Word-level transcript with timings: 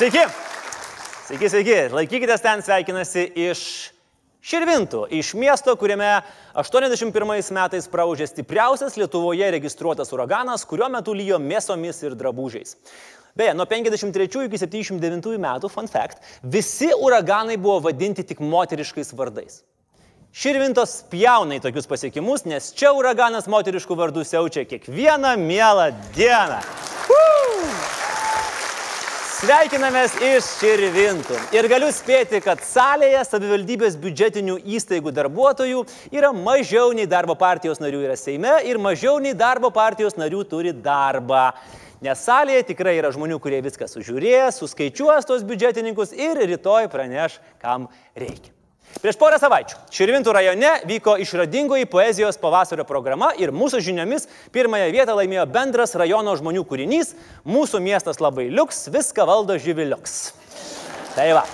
Sveiki. 0.00 0.20
Sveiki, 1.26 1.48
sveiki. 1.52 1.74
Laikykitės 1.92 2.40
ten, 2.40 2.62
sveikinasi 2.64 3.26
iš 3.36 3.64
Širvintų, 4.40 5.02
iš 5.12 5.34
miesto, 5.36 5.74
kuriame 5.76 6.22
81 6.56 7.50
metais 7.52 7.88
praužė 7.92 8.30
stipriausias 8.30 8.96
Lietuvoje 8.96 9.50
registruotas 9.52 10.14
uraganas, 10.16 10.64
kuriuo 10.64 10.88
metu 10.88 11.12
lyjo 11.12 11.36
mėsomis 11.44 12.00
ir 12.00 12.16
drabužiais. 12.16 12.78
Beje, 13.36 13.52
nuo 13.52 13.68
53 13.68 14.46
iki 14.48 14.62
79 14.64 15.36
metų, 15.36 15.68
fun 15.68 15.92
fact, 15.92 16.24
visi 16.40 16.88
uraganai 16.96 17.60
buvo 17.60 17.82
vadinti 17.90 18.24
tik 18.24 18.40
moteriškais 18.40 19.12
vardais. 19.20 19.60
Širvintos 20.32 21.02
pjauna 21.12 21.60
į 21.60 21.66
tokius 21.68 21.92
pasiekimus, 21.92 22.48
nes 22.48 22.72
čia 22.72 22.96
uraganas 22.96 23.52
moteriškų 23.52 24.00
vardų 24.00 24.24
siaučia 24.24 24.64
kiekvieną 24.64 25.36
mielą 25.44 25.90
dieną. 26.16 26.62
Woo! 27.12 27.99
Sveikinamės 29.40 30.18
iš 30.20 30.44
Širvintų. 30.58 31.36
Ir 31.56 31.64
galiu 31.72 31.86
spėti, 31.96 32.42
kad 32.44 32.60
salėje 32.60 33.22
savivaldybės 33.24 33.96
biudžetinių 34.02 34.58
įstaigų 34.76 35.14
darbuotojų 35.16 35.80
yra 36.12 36.34
mažiau 36.36 36.90
nei 36.92 37.08
darbo 37.08 37.38
partijos 37.40 37.80
narių 37.80 38.02
yra 38.04 38.18
Seime 38.20 38.58
ir 38.68 38.76
mažiau 38.76 39.16
nei 39.16 39.32
darbo 39.32 39.72
partijos 39.72 40.20
narių 40.20 40.44
turi 40.52 40.76
darbą. 40.76 41.54
Nes 42.04 42.20
salėje 42.28 42.68
tikrai 42.74 42.98
yra 43.00 43.14
žmonių, 43.16 43.40
kurie 43.40 43.64
viską 43.64 43.88
sužiūrės, 43.88 44.60
suskaičiuos 44.60 45.32
tos 45.32 45.48
biudžetininkus 45.48 46.12
ir 46.12 46.44
rytoj 46.52 46.92
praneš, 46.92 47.40
kam 47.64 47.88
reikia. 48.12 48.59
Prieš 48.98 49.16
porą 49.20 49.38
savaičių 49.40 49.78
Širvintų 49.94 50.34
rajone 50.34 50.72
vyko 50.90 51.14
išradingoji 51.22 51.86
poezijos 51.88 52.40
pavasario 52.42 52.84
programa 52.88 53.30
ir 53.38 53.54
mūsų 53.54 53.80
žiniomis 53.86 54.26
pirmąją 54.52 54.90
vietą 54.92 55.14
laimėjo 55.16 55.46
bendras 55.54 55.94
rajono 55.94 56.34
žmonių 56.36 56.66
kūrinys 56.66 57.14
Mūsų 57.46 57.80
miestas 57.86 58.20
labai 58.20 58.50
liuks, 58.50 58.88
viską 58.92 59.26
valdo 59.30 59.56
živiliuks. 59.62 60.20
Tai 61.14 61.32
va. 61.38 61.46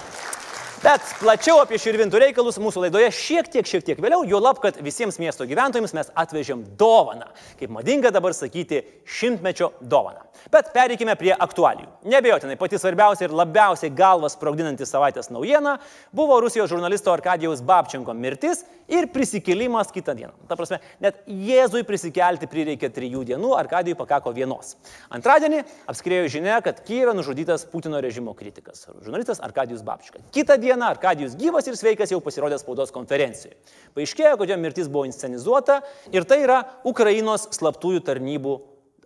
Bet 0.83 1.01
plačiau 1.23 1.63
apie 1.63 1.79
Širvintų 1.81 2.19
reikalus 2.21 2.59
mūsų 2.61 2.83
laidoje 2.85 3.09
šiek 3.15 3.47
tiek, 3.49 3.65
šiek 3.69 3.85
tiek 3.87 4.01
vėliau, 4.03 4.27
jo 4.29 4.41
lab, 4.43 4.59
kad 4.61 4.77
visiems 4.85 5.17
miesto 5.23 5.47
gyventojams 5.49 5.95
mes 5.97 6.11
atvežėm 6.13 6.67
dovaną. 6.77 7.31
Kaip 7.57 7.73
madinga 7.73 8.13
dabar 8.13 8.37
sakyti, 8.37 8.83
šimtmečio 9.09 9.71
dovaną. 9.81 10.27
Bet 10.53 10.69
pereikime 10.75 11.17
prie 11.17 11.33
aktualijų. 11.33 11.89
Nebejotinai, 12.13 12.59
pati 12.61 12.79
svarbiausia 12.79 13.25
ir 13.27 13.35
labiausiai 13.35 13.91
galvas 13.97 14.37
sprogdinanti 14.37 14.87
savaitės 14.87 15.33
naujiena 15.33 15.79
buvo 16.15 16.37
Rusijos 16.45 16.71
žurnalisto 16.71 17.15
Arkadijaus 17.15 17.65
Babčenko 17.65 18.15
mirtis 18.15 18.67
ir 18.89 19.09
prisikėlimas 19.13 19.91
kitą 19.95 20.15
dieną. 20.17 20.33
Ta 20.49 20.57
prasme, 20.59 20.79
net 21.03 21.23
Jėzui 21.27 21.83
prisikelti 21.87 22.49
prireikė 22.51 22.91
trijų 22.95 23.25
dienų, 23.31 23.53
Arkadijui 23.59 23.97
pakako 23.99 24.33
vienos. 24.37 24.77
Antradienį 25.15 25.63
apskrėjo 25.91 26.29
žinia, 26.37 26.61
kad 26.65 26.83
Kyivė 26.87 27.17
nužudytas 27.17 27.67
Putino 27.71 28.01
režimo 28.03 28.35
kritikas. 28.39 28.87
Žurnalistas 29.03 29.43
Arkadijus 29.45 29.85
Babčenka. 29.87 30.23
Kitą 30.35 30.59
dieną 30.63 30.93
Arkadijus 30.93 31.37
gyvas 31.39 31.67
ir 31.71 31.79
sveikas 31.79 32.15
jau 32.15 32.23
pasirodė 32.25 32.61
spaudos 32.63 32.95
konferencijoje. 32.95 33.59
Paaiškėjo, 33.97 34.37
kad 34.39 34.55
jo 34.55 34.61
mirtis 34.63 34.91
buvo 34.93 35.07
inscenizuota 35.09 35.83
ir 36.15 36.29
tai 36.29 36.43
yra 36.45 36.63
Ukrainos 36.87 37.49
slaptųjų 37.57 38.05
tarnybų 38.07 38.57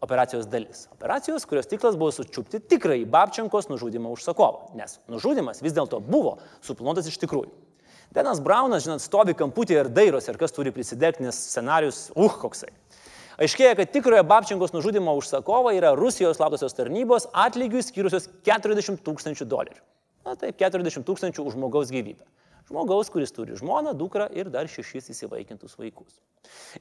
operacijos 0.01 0.49
dalis. 0.49 0.87
Operacijos, 0.93 1.45
kurios 1.47 1.69
tiklas 1.69 1.97
buvo 2.01 2.13
sučiupti 2.15 2.61
tikrai 2.61 3.03
Babčenkos 3.05 3.69
nužudimo 3.69 4.13
užsakovą, 4.15 4.73
nes 4.79 4.99
nužudimas 5.13 5.61
vis 5.63 5.77
dėlto 5.77 6.01
buvo 6.05 6.39
suplanuotas 6.65 7.11
iš 7.11 7.21
tikrųjų. 7.21 7.70
Denas 8.11 8.41
Braunas, 8.43 8.83
žinot, 8.83 9.03
stovi 9.05 9.37
kamputėje 9.39 9.85
ir 9.85 9.89
dairosi, 9.95 10.33
ar 10.33 10.39
kas 10.41 10.51
turi 10.55 10.73
prisidegti, 10.75 11.23
nes 11.23 11.37
scenarius, 11.53 12.09
uh, 12.19 12.33
koksai. 12.43 12.73
Aiškėja, 13.41 13.77
kad 13.79 13.93
tikrojo 13.95 14.25
Babčenkos 14.27 14.75
nužudimo 14.75 15.15
užsakovą 15.17 15.71
yra 15.77 15.95
Rusijos 15.97 16.37
slaptosios 16.37 16.75
tarnybos 16.77 17.29
atlygių 17.31 17.85
skyrusios 17.87 18.27
40 18.45 19.01
tūkstančių 19.07 19.47
dolerių. 19.49 19.79
Na 20.27 20.35
taip, 20.37 20.59
40 20.61 21.07
tūkstančių 21.07 21.47
už 21.47 21.57
žmogaus 21.57 21.95
gyvybę. 21.95 22.27
Žmogaus, 22.69 23.09
kuris 23.15 23.33
turi 23.35 23.57
žmoną, 23.57 23.95
dukrą 23.99 24.27
ir 24.37 24.51
dar 24.51 24.69
šešis 24.71 25.09
įsivaikintus 25.15 25.79
vaikus. 25.79 26.19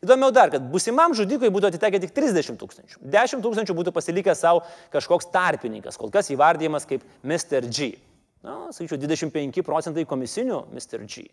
Įdomiau 0.02 0.34
dar, 0.34 0.52
kad 0.54 0.66
busimam 0.74 1.16
žudikui 1.18 1.54
būtų 1.54 1.72
atitekę 1.72 2.02
tik 2.04 2.18
30 2.18 2.60
tūkstančių. 2.60 3.00
10 3.06 3.46
tūkstančių 3.46 3.78
būtų 3.78 3.94
pasilikęs 3.96 4.44
savo 4.44 4.66
kažkoks 4.94 5.30
tarpininkas, 5.34 5.98
kol 5.98 6.12
kas 6.14 6.34
įvardyjamas 6.34 6.90
kaip 6.90 7.06
Mr. 7.24 7.70
G. 7.70 7.94
Na, 8.46 8.70
sakyčiau, 8.72 9.00
25 9.02 9.64
procentai 9.68 10.06
komisinių 10.08 10.64
Mr. 10.72 11.04
G. 11.04 11.28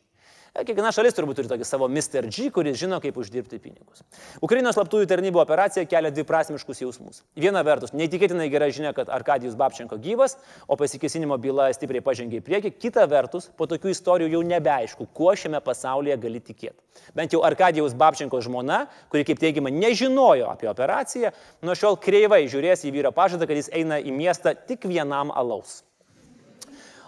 Kiekviena 0.57 0.89
šalis 0.95 1.13
turbūt 1.13 1.37
turi 1.37 1.51
tokį 1.51 1.67
savo 1.69 1.85
Mr. 1.91 2.27
G, 2.33 2.47
kuris 2.55 2.79
žino, 2.81 2.97
kaip 3.05 3.19
uždirbti 3.21 3.59
pinigus. 3.61 4.01
Ukrainos 4.41 4.75
slaptųjų 4.79 5.07
tarnybų 5.11 5.43
operacija 5.43 5.85
kelia 5.87 6.09
dviprasmiškus 6.15 6.81
jausmus. 6.81 7.21
Viena 7.37 7.61
vertus, 7.67 7.93
neįtikėtinai 7.93 8.47
gera 8.51 8.71
žinia, 8.73 8.95
kad 8.97 9.11
Arkadijus 9.13 9.55
Babčenko 9.59 9.99
gyvas, 10.01 10.39
o 10.65 10.79
pasikesinimo 10.81 11.37
byla 11.43 11.69
stipriai 11.77 12.05
pažengė 12.05 12.41
į 12.41 12.45
priekį. 12.47 12.73
Kita 12.81 13.05
vertus, 13.11 13.51
po 13.53 13.69
tokių 13.69 13.93
istorijų 13.93 14.33
jau 14.33 14.43
nebeaišku, 14.49 15.11
kuo 15.13 15.35
šiame 15.37 15.61
pasaulyje 15.63 16.17
gali 16.25 16.41
tikėti. 16.41 16.79
Bent 17.15 17.37
jau 17.37 17.45
Arkadijus 17.45 17.95
Babčenko 17.95 18.41
žmona, 18.43 18.87
kuri, 19.13 19.27
kaip 19.29 19.43
teigiama, 19.43 19.71
nežinojo 19.71 20.49
apie 20.55 20.73
operaciją, 20.73 21.35
nuo 21.63 21.77
šiol 21.77 22.01
kreivai 22.01 22.47
žiūrės 22.49 22.87
į 22.89 22.97
vyro 22.97 23.13
pažadą, 23.13 23.45
kad 23.45 23.61
jis 23.61 23.71
eina 23.77 24.01
į 24.01 24.17
miestą 24.17 24.57
tik 24.57 24.89
vienam 24.89 25.35
alaus. 25.37 25.83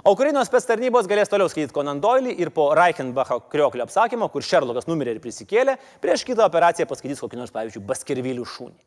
O 0.08 0.14
Ukrainos 0.14 0.48
spės 0.48 0.64
tarnybos 0.64 1.04
galės 1.04 1.28
toliau 1.28 1.50
skaityti 1.52 1.74
Conan 1.76 1.98
Doilį 2.00 2.30
ir 2.40 2.48
po 2.56 2.70
Reichenbacho 2.72 3.42
krioklio 3.52 3.84
apsakymo, 3.84 4.30
kur 4.32 4.40
Šerlokas 4.40 4.86
numirė 4.88 5.12
ir 5.12 5.18
prisikėlė, 5.20 5.74
prieš 6.00 6.22
kitą 6.24 6.46
operaciją 6.46 6.86
paskaitys 6.88 7.18
kokį 7.20 7.36
nors, 7.36 7.50
pavyzdžiui, 7.52 7.82
Baskervilių 7.84 8.46
šūnį. 8.48 8.78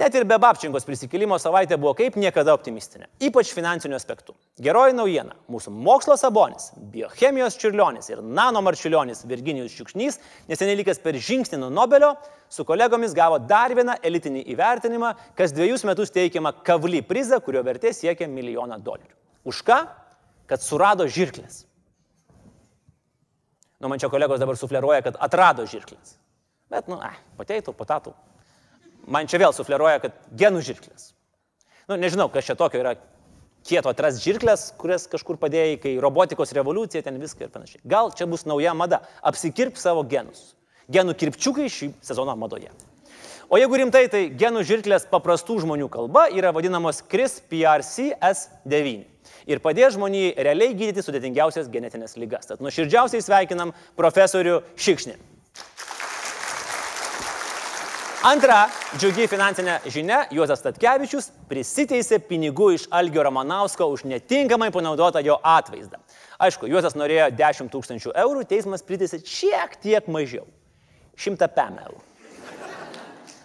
Net 0.00 0.14
ir 0.16 0.24
be 0.24 0.38
Babčinkos 0.40 0.86
prisikėlimo 0.88 1.36
savaitė 1.36 1.76
buvo 1.76 1.92
kaip 1.98 2.16
niekada 2.16 2.54
optimistinė, 2.56 3.10
ypač 3.20 3.50
finansiniu 3.52 3.98
aspektu. 3.98 4.32
Geroji 4.64 4.96
naujiena- 4.96 5.36
mūsų 5.52 5.74
mokslo 5.76 6.16
sabonis, 6.16 6.70
biochemijos 6.94 7.58
čiurlionis 7.60 8.08
ir 8.08 8.22
nanomarčiulionis 8.22 9.26
Virginijus 9.28 9.76
Šiukšnys, 9.76 10.18
neseniai 10.48 10.78
likęs 10.80 11.02
per 11.02 11.12
žingsnį 11.20 11.58
nuo 11.58 11.68
Nobelio, 11.68 12.16
su 12.48 12.64
kolegomis 12.64 13.12
gavo 13.12 13.38
dar 13.38 13.74
vieną 13.76 13.98
elitinį 14.00 14.46
įvertinimą, 14.56 15.12
kas 15.36 15.52
dviejus 15.52 15.84
metus 15.84 16.10
teikiamą 16.10 16.54
kavly 16.64 17.02
prizą, 17.02 17.42
kurio 17.44 17.62
vertė 17.62 17.92
siekia 17.92 18.26
milijoną 18.26 18.80
dolerių. 18.80 19.12
Už 19.44 19.60
ką? 19.62 20.03
Kad 20.50 20.62
surado 20.62 21.06
žirklės. 21.10 21.64
Nu, 23.80 23.90
man 23.92 24.00
čia 24.00 24.08
kolegos 24.08 24.40
dabar 24.40 24.56
sufleruoja, 24.56 25.02
kad 25.04 25.18
atrado 25.20 25.66
žirklės. 25.68 26.16
Bet, 26.72 26.88
nu, 26.88 26.96
eh, 27.04 27.18
pateitų, 27.36 27.74
patatų. 27.76 28.14
Man 29.06 29.28
čia 29.28 29.38
vėl 29.38 29.52
sufleruoja, 29.52 30.00
kad 30.00 30.12
genų 30.32 30.62
žirklės. 30.64 31.12
Nu, 31.88 31.96
nežinau, 32.00 32.30
kas 32.32 32.46
čia 32.48 32.56
tokio 32.56 32.80
yra 32.80 32.94
kieto 33.64 33.90
atras 33.92 34.22
žirklės, 34.24 34.70
kurias 34.80 35.06
kažkur 35.06 35.36
padėjai, 35.40 35.76
kai 35.82 35.92
robotikos 36.00 36.52
revoliucija, 36.56 37.02
ten 37.04 37.20
viską 37.20 37.44
ir 37.44 37.52
panašiai. 37.52 37.82
Gal 37.84 38.10
čia 38.16 38.26
bus 38.26 38.44
nauja 38.44 38.74
mada- 38.74 39.02
apsikirp 39.22 39.76
savo 39.76 40.02
genus. 40.02 40.54
Genų 40.88 41.14
kirpčiukai 41.14 41.68
šį 41.68 41.92
sezoną 42.00 42.36
madoje. 42.36 42.70
O 43.50 43.56
jeigu 43.56 43.76
rimtai, 43.76 44.08
tai 44.10 44.30
genų 44.30 44.64
žirklės 44.64 45.06
paprastų 45.08 45.60
žmonių 45.60 45.90
kalba 45.90 46.28
yra 46.32 46.52
vadinamos 46.52 47.02
CRISPR 47.02 47.80
S9 47.80 49.13
ir 49.46 49.60
padės 49.64 49.94
žmonijai 49.98 50.34
realiai 50.46 50.74
gydyti 50.76 51.04
sudėtingiausias 51.04 51.70
genetinės 51.72 52.16
lygas. 52.20 52.48
Tad 52.50 52.64
nuoširdžiausiai 52.64 53.22
sveikinam 53.24 53.74
profesorių 53.98 54.60
Šikšnį. 54.76 55.16
Antra 58.24 58.70
džiugi 58.96 59.26
finansinė 59.28 59.82
žinia- 59.92 60.22
Juozas 60.32 60.62
Statkevičius 60.62 61.26
prisiteisė 61.50 62.16
pinigų 62.24 62.70
iš 62.72 62.86
Algio 62.88 63.20
Ramanausko 63.26 63.84
už 63.92 64.06
netinkamai 64.08 64.70
panaudotą 64.72 65.20
jo 65.20 65.36
atvaizdą. 65.44 66.00
Aišku, 66.40 66.64
Juozas 66.66 66.96
norėjo 66.96 67.28
10 67.36 67.68
tūkstančių 67.68 68.14
eurų, 68.22 68.46
teismas 68.48 68.82
priteisė 68.82 69.20
šiek 69.20 69.76
tiek 69.82 70.08
mažiau- 70.08 70.46
105 71.20 71.84
eurų. 71.84 72.00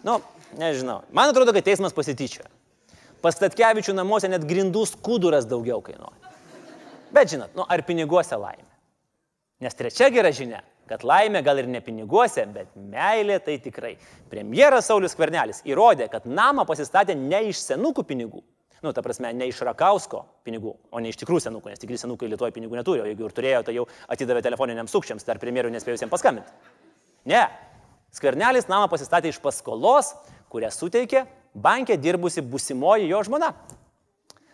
Nu, 0.04 0.22
nežinau. 0.56 1.04
Man 1.12 1.30
atrodo, 1.30 1.54
kad 1.54 1.66
teismas 1.66 1.92
pasityčioja. 1.92 2.48
Pastatkevičių 3.24 3.94
namuose 3.98 4.30
net 4.32 4.46
grindų 4.48 4.86
skuduras 4.88 5.48
daugiau 5.50 5.82
kainuoja. 5.84 6.34
Bet 7.12 7.32
žinot, 7.34 7.56
nu 7.58 7.66
ar 7.68 7.84
piniguose 7.88 8.38
laimė? 8.38 8.68
Nes 9.60 9.76
trečia 9.76 10.08
gera 10.14 10.32
žinia, 10.32 10.62
kad 10.88 11.04
laimė 11.04 11.42
gal 11.44 11.60
ir 11.60 11.68
ne 11.68 11.82
piniguose, 11.84 12.46
bet 12.54 12.72
meilė 12.78 13.40
tai 13.44 13.58
tikrai. 13.60 13.96
Premjeras 14.32 14.88
Saulis 14.88 15.18
Kvernelis 15.18 15.60
įrodė, 15.68 16.08
kad 16.12 16.30
namą 16.30 16.64
pasistatė 16.70 17.18
ne 17.18 17.44
iš 17.50 17.66
senukų 17.66 18.06
pinigų. 18.08 18.44
Nu, 18.80 18.94
ta 18.96 19.04
prasme, 19.04 19.34
ne 19.36 19.50
iš 19.50 19.60
Rakausko 19.68 20.22
pinigų, 20.48 20.72
o 20.96 21.02
ne 21.04 21.12
iš 21.12 21.18
tikrų 21.20 21.42
senukų, 21.44 21.74
nes 21.74 21.82
tikri 21.82 21.98
senukai 22.00 22.30
Lietuvoje 22.32 22.56
pinigų 22.56 22.78
neturi, 22.80 23.02
o 23.04 23.10
jeigu 23.10 23.28
ir 23.28 23.34
turėjo, 23.36 23.64
tai 23.68 23.76
jau 23.76 23.84
atidavė 24.08 24.46
telefoniniams 24.46 24.94
sukčiams, 24.96 25.26
dar 25.28 25.42
premjerui 25.42 25.74
nespėjusiems 25.74 26.14
paskambinti. 26.14 26.56
Ne, 27.28 27.42
Skvernelis 28.16 28.70
namą 28.72 28.88
pasistatė 28.90 29.34
iš 29.34 29.42
paskolos, 29.44 30.14
kurią 30.50 30.72
suteikė 30.74 31.26
bankė 31.54 31.98
dirbusi 31.98 32.42
busimoji 32.42 33.10
jo 33.10 33.22
žmona. 33.26 33.54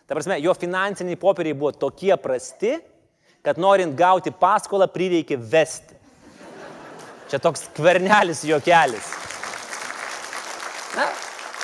Ta 0.06 0.14
prasme, 0.14 0.38
jo 0.40 0.54
finansiniai 0.54 1.18
popieriai 1.18 1.58
buvo 1.58 1.72
tokie 1.74 2.14
prasti, 2.22 2.76
kad 3.46 3.58
norint 3.62 3.96
gauti 3.98 4.32
paskolą 4.32 4.88
prireikė 4.92 5.38
vesti. 5.38 5.98
Čia 7.30 7.40
toks 7.42 7.66
kvernelis 7.74 8.44
juokelis. 8.46 9.14
Na, 10.96 11.08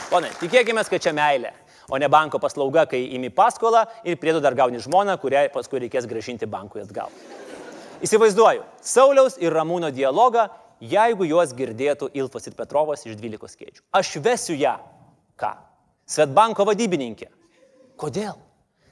ponai, 0.10 0.32
tikėkime, 0.42 0.84
kad 0.90 1.04
čia 1.04 1.14
meilė. 1.16 1.54
o 1.92 1.98
ne 1.98 2.08
banko 2.08 2.40
paslauga, 2.40 2.86
kai 2.88 3.02
imi 3.16 3.30
paskolą 3.30 3.84
ir 4.08 4.16
priedo 4.18 4.40
dar 4.40 4.56
gauni 4.56 4.80
žmoną, 4.80 5.18
kuriai 5.20 5.50
paskui 5.52 5.82
reikės 5.84 6.08
gražinti 6.08 6.48
bankui 6.48 6.82
atgal. 6.82 7.12
Įsivaizduoju, 8.02 8.64
Sauliaus 8.82 9.36
ir 9.44 9.52
Ramūno 9.52 9.92
dialogą, 9.92 10.48
jeigu 10.80 11.28
juos 11.28 11.52
girdėtų 11.58 12.10
Ilfas 12.18 12.48
ir 12.48 12.56
Petrovas 12.56 13.04
iš 13.06 13.18
12 13.20 13.60
kėdžių. 13.60 13.84
Aš 14.00 14.16
vesiu 14.24 14.56
ją. 14.56 14.78
Ką? 15.42 15.52
Svetbanko 16.06 16.66
vadybininkė. 16.68 17.30
Kodėl? 18.00 18.38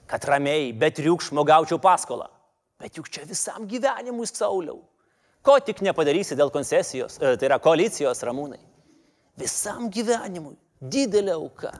Kad 0.10 0.26
ramiai, 0.26 0.72
be 0.74 0.90
triukšmo 0.90 1.44
gaučiau 1.46 1.78
paskolą. 1.82 2.30
Bet 2.80 2.98
juk 2.98 3.10
čia 3.12 3.26
visam 3.28 3.68
gyvenimui 3.70 4.26
Sauliau. 4.30 4.80
Ko 5.46 5.60
tik 5.64 5.84
nepadarysi 5.86 6.36
dėl 6.36 6.52
koncesijos, 6.52 7.20
e, 7.20 7.36
tai 7.38 7.48
yra 7.48 7.60
koalicijos 7.60 8.24
ramūnai. 8.28 8.60
Visam 9.40 9.90
gyvenimui. 9.92 10.56
Didelė 10.80 11.36
auka. 11.36 11.72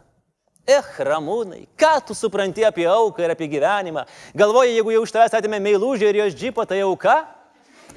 Eh, 0.70 0.86
ramūnai, 1.02 1.64
ką 1.80 1.94
tu 2.06 2.14
supranti 2.14 2.62
apie 2.68 2.86
auką 2.86 3.24
ir 3.24 3.32
apie 3.34 3.48
gyvenimą? 3.50 4.04
Galvoji, 4.38 4.76
jeigu 4.76 4.92
jau 4.94 5.02
iš 5.06 5.14
tavęs 5.16 5.34
atėmė 5.40 5.58
meilužį 5.66 6.10
ir 6.12 6.20
jos 6.20 6.36
džipą, 6.38 6.68
tai 6.68 6.84
auka? 6.86 7.16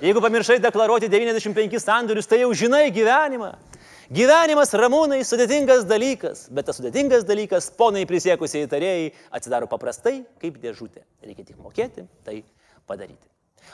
Jeigu 0.00 0.22
pamiršai 0.24 0.56
deklaruoti 0.62 1.10
95 1.12 1.82
sandorius, 1.82 2.26
tai 2.26 2.40
jau 2.40 2.52
žinai 2.56 2.86
gyvenimą. 2.94 3.52
Gyvenimas 4.12 4.74
ramūnai 4.76 5.22
sudėtingas 5.24 5.86
dalykas, 5.88 6.42
bet 6.52 6.66
tas 6.68 6.76
sudėtingas 6.76 7.22
dalykas, 7.24 7.70
ponai 7.72 8.02
prisiekusiai 8.04 8.66
įtarėjai, 8.66 9.06
atsidaro 9.32 9.64
paprastai 9.70 10.18
kaip 10.42 10.58
dėžutė. 10.60 11.00
Reikia 11.24 11.46
tik 11.46 11.56
mokėti 11.56 12.04
tai 12.26 12.42
padaryti. 12.84 13.24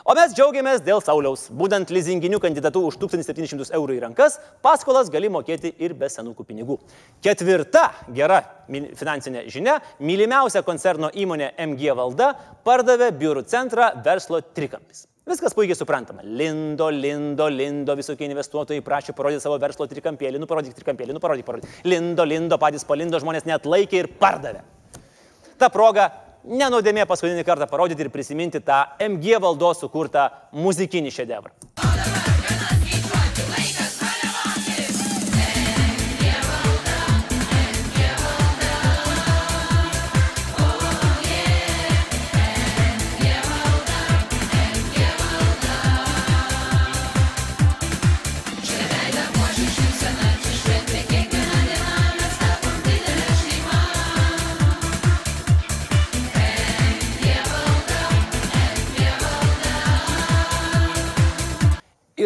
O 0.07 0.15
mes 0.15 0.37
džiaugiamės 0.37 0.85
dėl 0.87 1.03
Sauliaus. 1.03 1.49
Būdant 1.51 1.91
lizinginių 1.91 2.39
kandidatų 2.45 2.85
už 2.87 3.01
1700 3.03 3.75
eurų 3.81 3.99
į 3.99 4.05
rankas, 4.05 4.39
paskolas 4.63 5.11
gali 5.11 5.27
mokėti 5.33 5.75
ir 5.83 5.97
be 5.99 6.07
senukų 6.07 6.47
pinigų. 6.47 6.79
Ketvirta 7.25 7.89
gera 8.15 8.39
finansinė 8.71 9.49
žinia- 9.51 9.81
mylimiausia 9.99 10.63
koncerno 10.63 11.11
įmonė 11.11 11.51
MG 11.67 11.91
valda 11.99 12.37
pardavė 12.63 13.11
biurų 13.11 13.43
centrą 13.51 13.91
verslo 14.07 14.39
trikampis. 14.55 15.09
Viskas 15.29 15.53
puikiai 15.53 15.77
suprantama. 15.77 16.23
Lindo, 16.25 16.87
lindo, 16.89 17.49
lindo, 17.53 17.93
visokie 17.99 18.25
investuotojai 18.31 18.81
prašė 18.85 19.13
parodyti 19.17 19.45
savo 19.45 19.59
verslo 19.61 19.85
trikampėlį, 19.91 20.41
nu 20.41 20.49
parodyk 20.49 20.77
trikampėlį, 20.79 21.13
nu 21.17 21.21
parodyk, 21.21 21.45
parodyk. 21.45 21.75
Lindo, 21.85 22.25
lindo, 22.25 22.57
patys 22.61 22.87
palindo, 22.89 23.21
žmonės 23.21 23.45
net 23.49 23.69
laikė 23.69 24.01
ir 24.01 24.09
pardavė. 24.23 24.63
Ta 25.61 25.69
proga 25.75 26.09
nenodėmė 26.49 27.05
paskutinį 27.11 27.45
kartą 27.45 27.69
parodyti 27.69 28.07
ir 28.07 28.13
prisiminti 28.15 28.63
tą 28.65 28.81
MG 29.05 29.37
valdos 29.43 29.83
sukurtą 29.85 30.31
muzikinį 30.57 31.13
šedevrą. 31.13 31.53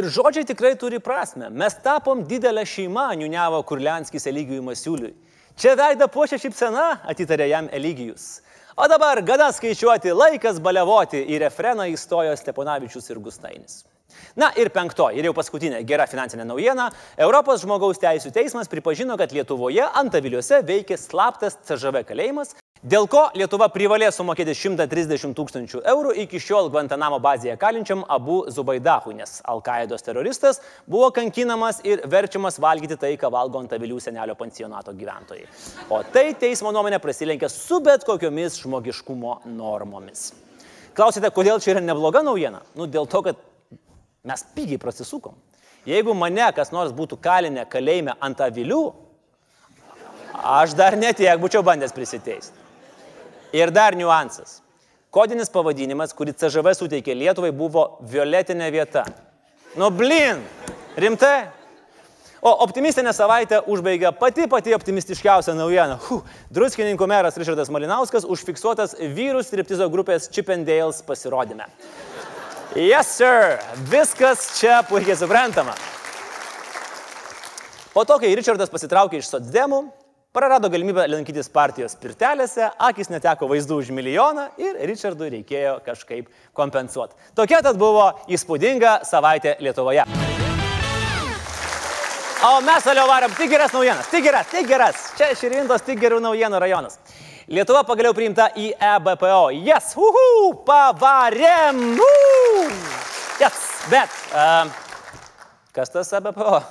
Ir 0.02 0.10
žodžiai 0.10 0.42
tikrai 0.42 0.72
turi 0.74 0.98
prasme. 0.98 1.46
Mes 1.54 1.76
tapom 1.78 2.24
didelę 2.26 2.64
šeimą, 2.66 3.04
niuniavo 3.20 3.60
Kurlianskis 3.62 4.24
Eligijui 4.26 4.64
Masiuliui. 4.66 5.12
Čia 5.54 5.76
veida 5.78 6.08
puošia 6.10 6.40
šypsena, 6.42 6.86
atitarė 7.12 7.46
jam 7.52 7.68
Eligijus. 7.70 8.40
O 8.74 8.88
dabar 8.90 9.20
gana 9.22 9.52
skaičiuoti, 9.54 10.10
laikas 10.16 10.58
balevoti, 10.64 11.20
į 11.22 11.38
refreną 11.44 11.86
įstojo 11.92 12.34
Steponavičius 12.40 13.12
ir 13.12 13.20
Gustainis. 13.22 13.84
Na 14.34 14.50
ir 14.58 14.72
penktoji, 14.74 15.20
ir 15.22 15.30
jau 15.30 15.36
paskutinė 15.38 15.84
gera 15.86 16.08
finansinė 16.10 16.48
naujiena. 16.50 16.88
Europos 17.14 17.62
žmogaus 17.62 18.02
teisų 18.02 18.34
teismas 18.34 18.72
pripažino, 18.72 19.14
kad 19.20 19.30
Lietuvoje 19.30 19.86
Antaviliuose 20.02 20.64
veikia 20.66 20.98
slaptas 20.98 21.60
CŽV 21.68 22.02
kalėjimas, 22.10 22.56
Dėl 22.82 23.04
ko 23.06 23.28
Lietuva 23.38 23.68
privalės 23.70 24.16
sumokėti 24.18 24.56
130 24.58 25.36
tūkstančių 25.38 25.84
eurų 25.86 26.16
iki 26.24 26.40
šiol 26.42 26.66
Guantanamo 26.74 27.20
bazėje 27.22 27.54
kalinčiam 27.54 28.00
Abu 28.10 28.40
Zubaidahui, 28.50 29.12
nes 29.20 29.36
Al-Qaidos 29.46 30.02
teroristas 30.02 30.58
buvo 30.90 31.12
kankinamas 31.14 31.76
ir 31.86 32.00
verčiamas 32.10 32.56
valgyti 32.58 32.96
tai, 32.98 33.12
ką 33.14 33.28
valgo 33.30 33.60
ant 33.62 33.70
avilių 33.70 34.00
senelio 34.02 34.34
pensionato 34.34 34.90
gyventojai. 34.98 35.46
O 35.94 36.00
tai 36.02 36.32
teismo 36.34 36.72
nuomonė 36.74 36.98
prasilenkia 36.98 37.46
su 37.54 37.78
bet 37.86 38.02
kokiomis 38.08 38.56
žmogiškumo 38.64 39.36
normomis. 39.52 40.32
Klausite, 40.98 41.30
kodėl 41.30 41.62
čia 41.62 41.76
yra 41.76 41.84
nebloga 41.84 42.24
naujiena? 42.26 42.64
Nu, 42.74 42.88
dėl 42.90 43.06
to, 43.06 43.20
kad 43.28 43.38
mes 44.26 44.42
pigiai 44.56 44.80
prasisukom. 44.82 45.38
Jeigu 45.86 46.18
mane 46.18 46.50
kas 46.58 46.74
nors 46.74 46.90
būtų 46.90 47.20
kalinę 47.22 47.62
kalėjime 47.70 48.18
ant 48.18 48.42
avilių, 48.42 48.80
aš 50.56 50.74
dar 50.74 50.98
netiek 50.98 51.38
būčiau 51.38 51.62
bandęs 51.62 51.94
prisiteisti. 51.94 52.61
Ir 53.52 53.70
dar 53.70 53.96
niuansas. 53.96 54.60
Kodinis 55.12 55.50
pavadinimas, 55.52 56.14
kurį 56.16 56.32
CŽV 56.40 56.72
suteikė 56.76 57.12
Lietuvai, 57.12 57.50
buvo 57.52 57.98
violetinė 58.08 58.70
vieta. 58.72 59.04
Nu, 59.76 59.90
blin, 59.92 60.40
rimtai? 60.96 61.50
O 62.42 62.50
optimistinę 62.64 63.12
savaitę 63.14 63.60
užbaigia 63.70 64.10
pati 64.12 64.48
pati 64.48 64.74
optimistiškiausia 64.74 65.52
naujiena. 65.54 65.98
Huh, 66.08 66.24
Druskininkų 66.50 67.06
meras 67.06 67.36
Richardas 67.38 67.70
Malinauskas 67.70 68.24
užfiksuotas 68.26 68.96
vyrų 68.98 69.44
striptizo 69.46 69.86
grupės 69.92 70.26
Chippendales 70.32 71.04
pasirodyme. 71.06 71.68
Yes, 72.74 73.12
sir. 73.20 73.60
Viskas 73.92 74.56
čia 74.56 74.80
puikiai 74.88 75.14
suprantama. 75.20 75.76
Po 77.92 78.02
to, 78.08 78.16
kai 78.16 78.32
Richardas 78.34 78.72
pasitraukė 78.72 79.20
iš 79.20 79.28
Sotsdemų, 79.28 79.84
Prarado 80.32 80.70
galimybę 80.72 81.02
lankytis 81.12 81.50
partijos 81.52 81.92
pirtelėse, 82.00 82.70
akis 82.80 83.10
neteko 83.12 83.44
vaizdų 83.50 83.76
už 83.82 83.90
milijoną 83.92 84.46
ir 84.56 84.78
Richardui 84.88 85.28
reikėjo 85.34 85.74
kažkaip 85.84 86.30
kompensuoti. 86.56 87.12
Tokia 87.36 87.58
tad 87.60 87.76
buvo 87.76 88.06
įspūdinga 88.32 88.94
savaitė 89.04 89.58
Lietuvoje. 89.60 90.06
O 92.48 92.54
mes 92.64 92.88
toliau 92.88 93.04
varom 93.12 93.36
tik 93.36 93.52
geras 93.52 93.76
naujienas, 93.76 94.08
tik 94.08 94.24
geras, 94.24 94.48
tik 94.56 94.72
geras. 94.72 95.06
Čia 95.20 95.34
Širvintos 95.36 95.84
tik 95.84 96.00
gerų 96.00 96.24
naujienų 96.24 96.64
rajonas. 96.64 96.96
Lietuva 97.52 97.84
pagaliau 97.84 98.16
priimta 98.16 98.48
į 98.56 98.72
EBPO. 98.72 99.50
Yes, 99.68 99.92
uhu, 100.00 100.54
pavarėm. 100.64 101.90
Uh! 102.00 102.78
Yes, 103.36 103.66
bet 103.92 104.22
uh, 104.32 104.64
kas 105.76 105.92
tas 105.92 106.16
EBPO? 106.16 106.62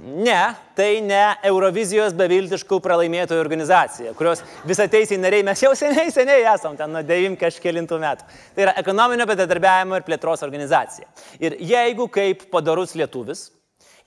Ne, 0.00 0.54
tai 0.72 1.02
ne 1.04 1.34
Eurovizijos 1.44 2.14
beviltiškų 2.16 2.78
pralaimėtojų 2.80 3.42
organizacija, 3.42 4.14
kurios 4.16 4.40
visą 4.64 4.86
teisiai 4.88 5.18
nariai 5.20 5.44
mes 5.44 5.60
jau 5.60 5.74
seniai, 5.76 6.08
seniai 6.14 6.46
esam, 6.48 6.76
ten 6.78 6.88
nuo 6.94 7.02
9 7.04 7.36
kažkėlintų 7.40 7.98
metų. 8.00 8.28
Tai 8.56 8.64
yra 8.64 8.74
ekonominio 8.80 9.26
bendradarbiavimo 9.28 9.98
ir 9.98 10.06
plėtros 10.06 10.46
organizacija. 10.46 11.04
Ir 11.42 11.58
jeigu 11.60 12.08
kaip 12.12 12.46
padarus 12.54 12.96
lietuvis, 12.96 13.50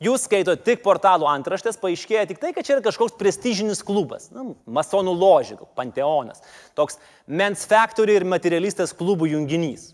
jūs 0.01 0.25
skaito 0.25 0.57
tik 0.57 0.81
portalų 0.81 1.29
antraštės, 1.29 1.77
paaiškėja 1.83 2.25
tik 2.31 2.41
tai, 2.41 2.55
kad 2.57 2.65
čia 2.65 2.79
yra 2.79 2.87
kažkoks 2.89 3.19
prestižinis 3.19 3.85
klubas, 3.85 4.31
na, 4.33 4.49
masonų 4.65 5.13
ložė, 5.13 5.61
panteonas, 5.77 6.41
toks 6.73 6.97
Men's 7.27 7.67
Factory 7.69 8.17
ir 8.17 8.25
materialistas 8.25 8.97
klubų 8.97 9.29
junginys. 9.35 9.91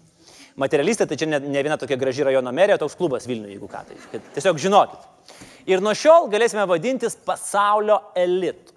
Materialistė 0.60 1.06
tai 1.08 1.20
čia 1.20 1.28
ne, 1.28 1.44
ne 1.44 1.62
viena 1.64 1.78
tokia 1.80 2.00
graži 2.00 2.24
rajono 2.28 2.52
merė, 2.56 2.80
toks 2.80 2.98
klubas 3.00 3.28
Vilniuje, 3.28 3.56
jeigu 3.56 3.68
ką 3.72 3.84
tai. 3.88 4.24
Tiesiog 4.36 4.60
žinokit. 4.60 5.08
Ir 5.70 5.84
nuo 5.86 5.94
šiol 5.94 6.30
galėsime 6.32 6.66
vadintis 6.70 7.18
pasaulio 7.26 8.00
elitu. 8.18 8.74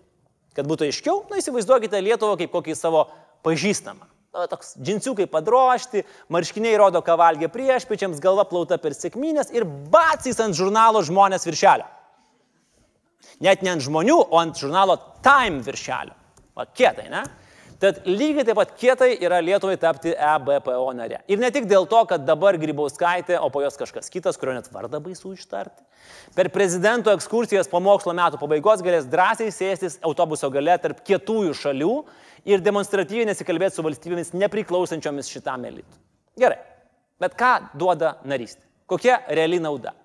Kad 0.52 0.68
būtų 0.68 0.90
aiškiau, 0.90 1.22
na 1.30 1.38
įsivaizduokite 1.40 2.00
Lietuvą 2.04 2.36
kaip 2.40 2.52
kokį 2.52 2.74
savo 2.76 3.06
pažįstamą. 3.46 4.04
Na, 4.32 4.46
toks 4.48 4.74
džinsiukai 4.80 5.26
padrošti, 5.28 6.04
marškiniai 6.32 6.76
rodo, 6.80 7.02
ką 7.04 7.18
valgė 7.20 7.50
priešpečiams, 7.52 8.20
galva 8.20 8.46
plauta 8.48 8.78
per 8.80 8.96
sėkmynės 8.96 9.52
ir 9.52 9.66
bacys 9.92 10.40
ant 10.40 10.56
žurnalo 10.56 11.02
žmonės 11.04 11.44
viršelio. 11.48 11.88
Net 13.44 13.64
ne 13.64 13.74
ant 13.74 13.84
žmonių, 13.84 14.18
o 14.32 14.40
ant 14.40 14.56
žurnalo 14.56 14.96
Time 15.24 15.60
viršelio. 15.64 16.16
Va, 16.56 16.66
kietai, 16.68 17.08
ne? 17.12 17.24
Tad 17.82 18.04
lygiai 18.06 18.44
taip 18.46 18.54
pat 18.54 18.72
kietai 18.78 19.16
yra 19.26 19.40
Lietuvai 19.42 19.74
tapti 19.80 20.12
EBPO 20.14 20.84
nare. 20.94 21.18
Ir 21.26 21.40
ne 21.42 21.48
tik 21.50 21.64
dėl 21.66 21.88
to, 21.90 21.98
kad 22.06 22.22
dabar 22.22 22.54
Grybauskaitė, 22.62 23.40
o 23.42 23.48
po 23.50 23.58
jos 23.64 23.74
kažkas 23.80 24.06
kitas, 24.12 24.36
kurio 24.38 24.54
net 24.54 24.68
vardą 24.70 25.00
baisu 25.02 25.32
ištarti, 25.34 25.82
per 26.36 26.52
prezidento 26.54 27.10
ekskursijas 27.10 27.66
po 27.72 27.80
mokslo 27.82 28.14
metų 28.14 28.38
pabaigos 28.38 28.84
galės 28.86 29.08
drąsiai 29.10 29.50
sėstis 29.50 29.98
autobuso 30.06 30.50
gale 30.54 30.76
tarp 30.84 31.00
kietųjų 31.08 31.56
šalių 31.58 31.96
ir 32.52 32.62
demonstratyviai 32.62 33.26
nesikalbėti 33.32 33.80
su 33.80 33.86
valstybėmis 33.88 34.30
nepriklausančiomis 34.36 35.32
šitam 35.34 35.66
elitui. 35.66 35.98
Gerai, 36.38 36.60
bet 37.18 37.34
ką 37.34 37.56
duoda 37.74 38.14
narystė? 38.22 38.62
Kokia 38.86 39.24
reali 39.26 39.58
nauda? 39.62 39.96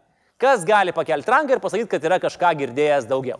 Kas 0.41 0.65
gali 0.65 0.98
pakelti 0.98 1.29
ranką 1.29 1.53
ir 1.53 1.62
pasakyti, 1.62 1.91
kad 1.93 2.10
yra 2.10 2.17
kažką 2.25 2.55
girdėjęs 2.63 3.05
daugiau? 3.10 3.38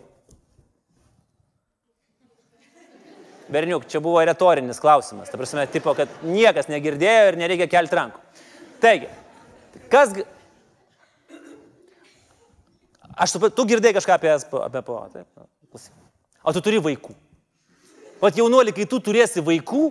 Berniuk, 3.48 3.86
čia 3.88 4.00
buvo 4.04 4.20
retorinis 4.24 4.80
klausimas. 4.82 5.30
Ta 5.32 5.40
prasme, 5.40 5.64
tipo, 5.72 5.94
kad 5.96 6.10
niekas 6.26 6.68
negirdėjo 6.68 7.30
ir 7.30 7.38
nereikia 7.40 7.68
kelti 7.70 7.96
rankų. 7.96 8.42
Taigi, 8.82 9.08
kas... 9.92 10.12
Aš 13.18 13.34
suprantu, 13.34 13.56
tu 13.56 13.64
girdėjai 13.72 13.96
kažką 13.96 14.14
apie, 14.18 14.34
apie 14.62 14.82
PO. 14.86 14.98
Taip? 15.14 15.86
O 16.44 16.54
tu 16.54 16.62
turi 16.64 16.78
vaikų. 16.82 17.16
O 18.20 18.30
jaunuoli, 18.34 18.74
kai 18.74 18.86
tu 18.90 19.00
turėsi 19.02 19.42
vaikų, 19.44 19.88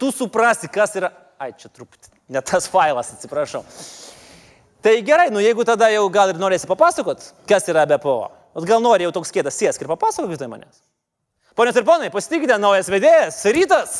tu 0.00 0.12
suprasi, 0.14 0.70
kas 0.72 0.94
yra... 1.00 1.10
Ai, 1.38 1.52
čia 1.58 1.70
truputį, 1.70 2.10
ne 2.34 2.42
tas 2.42 2.66
failas, 2.70 3.12
atsiprašau. 3.14 3.62
Tai 4.82 4.94
gerai, 5.06 5.28
nu 5.34 5.42
jeigu 5.42 5.66
tada 5.66 5.90
jau 5.92 6.06
gal 6.12 6.32
ir 6.32 6.40
norėsi 6.40 6.68
papasakot, 6.70 7.30
kas 7.50 7.68
yra 7.70 7.84
BPO. 7.90 8.18
Gal 8.66 8.82
nori 8.82 9.06
jau 9.06 9.14
toks 9.18 9.30
kėdas 9.34 9.58
sėsk 9.58 9.84
ir 9.84 9.90
papasakok 9.90 10.32
vietoj 10.32 10.50
manęs. 10.50 10.80
Ponios 11.58 11.74
ir 11.74 11.82
ponai, 11.82 12.06
pasitikite 12.14 12.54
naujas 12.62 12.86
vedėjas, 12.86 13.40
rytas, 13.50 13.94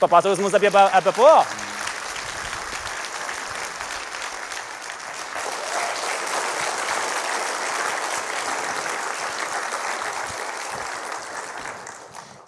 papasakos 0.00 0.40
mums 0.42 0.56
apie 0.58 0.72
APPO. 0.74 1.28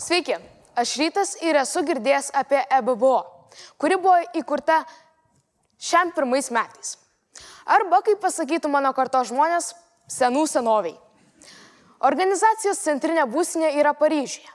Sveiki, 0.09 0.41
aš 0.75 0.99
Rytas 1.05 1.37
ir 1.47 1.63
esu 1.63 1.87
girdėjęs 1.87 2.35
apie 2.43 2.67
EBBO, 2.81 3.17
kuri 3.79 4.03
buvo 4.03 4.19
įkurta 4.43 4.83
šiam 5.79 6.11
pirmais 6.19 6.51
metais. 6.51 6.97
Arba, 7.63 8.03
kaip 8.03 8.19
pasakytų 8.27 8.75
mano 8.75 8.91
karto 8.91 9.23
žmonės, 9.31 9.77
senų 10.11 10.49
senoviai. 10.51 10.99
Organizacijos 11.99 12.79
centrinė 12.79 13.25
būstinė 13.27 13.73
yra 13.81 13.91
Paryžiuje. 13.99 14.51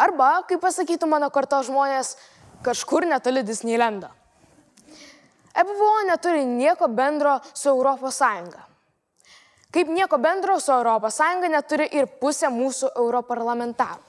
Arba, 0.00 0.42
kaip 0.48 0.62
pasakytų 0.64 1.06
mano 1.06 1.28
karto 1.30 1.60
žmonės, 1.62 2.16
kažkur 2.64 3.04
netoli 3.06 3.44
Disneylando. 3.44 4.08
EBVO 5.54 5.90
neturi 6.08 6.42
nieko 6.48 6.88
bendro 6.88 7.36
su 7.54 7.70
ES. 8.08 8.22
Kaip 9.70 9.92
nieko 9.92 10.18
bendro 10.18 10.58
su 10.60 10.72
ES 10.72 11.20
neturi 11.50 11.86
ir 11.92 12.06
pusė 12.06 12.48
mūsų 12.50 12.90
europarlamentarų. 12.96 14.02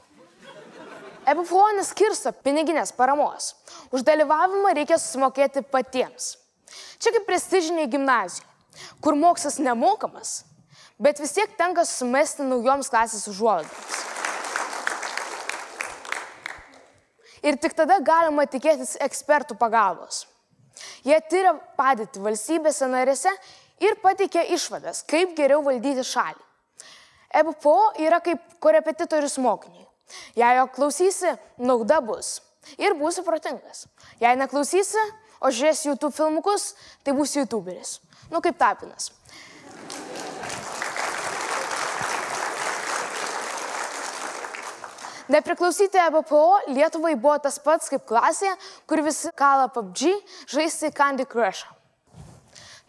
EBVO 1.26 1.68
neskirsto 1.78 2.32
piniginės 2.46 2.92
paramos. 2.94 3.56
Už 3.92 4.02
dalyvavimą 4.06 4.74
reikia 4.78 4.98
susimokėti 4.98 5.62
patiems. 5.62 6.38
Čia 7.00 7.12
kaip 7.12 7.26
prestižiniai 7.28 7.90
gimnazijai, 7.90 8.46
kur 9.02 9.16
mokslas 9.18 9.60
nemokamas, 9.60 10.46
bet 11.00 11.20
vis 11.20 11.36
tiek 11.36 11.58
tenka 11.58 11.86
sumesti 11.86 12.46
naujoms 12.46 12.90
klasės 12.92 13.28
užuolaidoms. 13.32 14.02
Ir 17.46 17.60
tik 17.62 17.76
tada 17.78 18.00
galima 18.02 18.48
tikėtis 18.50 18.96
ekspertų 19.06 19.58
pagalbos. 19.60 20.24
Jie 21.06 21.18
tyria 21.30 21.54
padėtį 21.78 22.24
valstybėse 22.24 22.88
narėse 22.90 23.32
ir 23.86 24.00
pateikia 24.02 24.48
išvadas, 24.56 25.04
kaip 25.06 25.36
geriau 25.38 25.62
valdyti 25.66 26.04
šalį. 26.08 26.42
EBPO 27.36 27.76
yra 28.02 28.22
kaip 28.24 28.42
korepetitorius 28.64 29.38
mokiniai. 29.44 29.86
Jei 30.40 30.58
jo 30.58 30.66
klausysi, 30.74 31.36
nauda 31.58 32.00
bus. 32.02 32.40
Ir 32.82 32.96
būsi 32.98 33.22
protingas. 33.26 33.86
Jei 34.22 34.34
neklausysi, 34.40 35.02
o 35.38 35.52
žiūrėsi 35.54 35.90
YouTube 35.92 36.16
filmukus, 36.16 36.72
tai 37.04 37.14
būsi 37.18 37.42
YouTuberis. 37.44 38.00
Nu 38.32 38.42
kaip 38.42 38.58
tapinas. 38.58 39.12
Nepriklausyti 45.28 45.98
EBPO 45.98 46.60
Lietuvai 46.68 47.16
buvo 47.18 47.38
tas 47.42 47.58
pats 47.60 47.90
kaip 47.90 48.04
klasėje, 48.06 48.54
kur 48.86 49.02
visi 49.02 49.32
kala 49.38 49.66
PUBG 49.74 50.12
žaisti 50.54 50.92
Candy 50.94 51.26
Crush. 51.26 51.66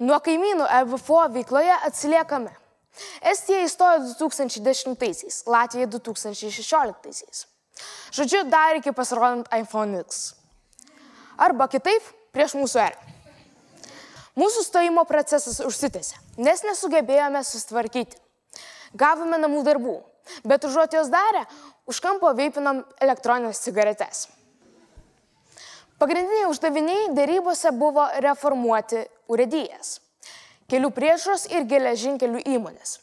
Nuo 0.04 0.18
kaimynų 0.20 0.66
EBPO 0.82 1.20
veikloje 1.32 1.78
atsiliekame. 1.88 2.52
Estija 3.24 3.62
įstojo 3.64 4.02
2010-aisiais, 4.20 5.42
Latvija 5.48 5.88
2016-aisiais. 5.92 7.46
Žodžiu, 8.16 8.44
dar 8.52 8.76
iki 8.76 8.92
pasirodant 8.96 9.48
iPhone 9.56 10.00
X. 10.04 10.34
Arba 11.40 11.68
kitaip, 11.72 12.04
prieš 12.36 12.56
mūsų 12.56 12.80
erą. 12.84 13.00
Mūsų 14.36 14.66
stojimo 14.66 15.04
procesas 15.08 15.62
užsitęsė, 15.64 16.20
nes 16.36 16.60
nesugebėjome 16.68 17.40
susitvarkyti. 17.44 18.20
Gavome 18.96 19.40
namų 19.40 19.62
darbų, 19.64 19.96
bet 20.44 20.64
užuot 20.64 20.96
jos 20.98 21.10
darę, 21.12 21.44
už 21.86 22.00
kampo 22.02 22.32
veipinam 22.36 22.84
elektroninės 23.00 23.62
cigaretės. 23.64 24.26
Pagrindiniai 25.96 26.50
uždaviniai 26.50 27.10
dėrybose 27.16 27.72
buvo 27.72 28.04
reformuoti 28.20 29.06
urėdijas, 29.32 30.00
kelių 30.68 30.90
priežos 30.92 31.46
ir 31.48 31.64
geležinkelių 31.70 32.42
įmonės. 32.56 32.98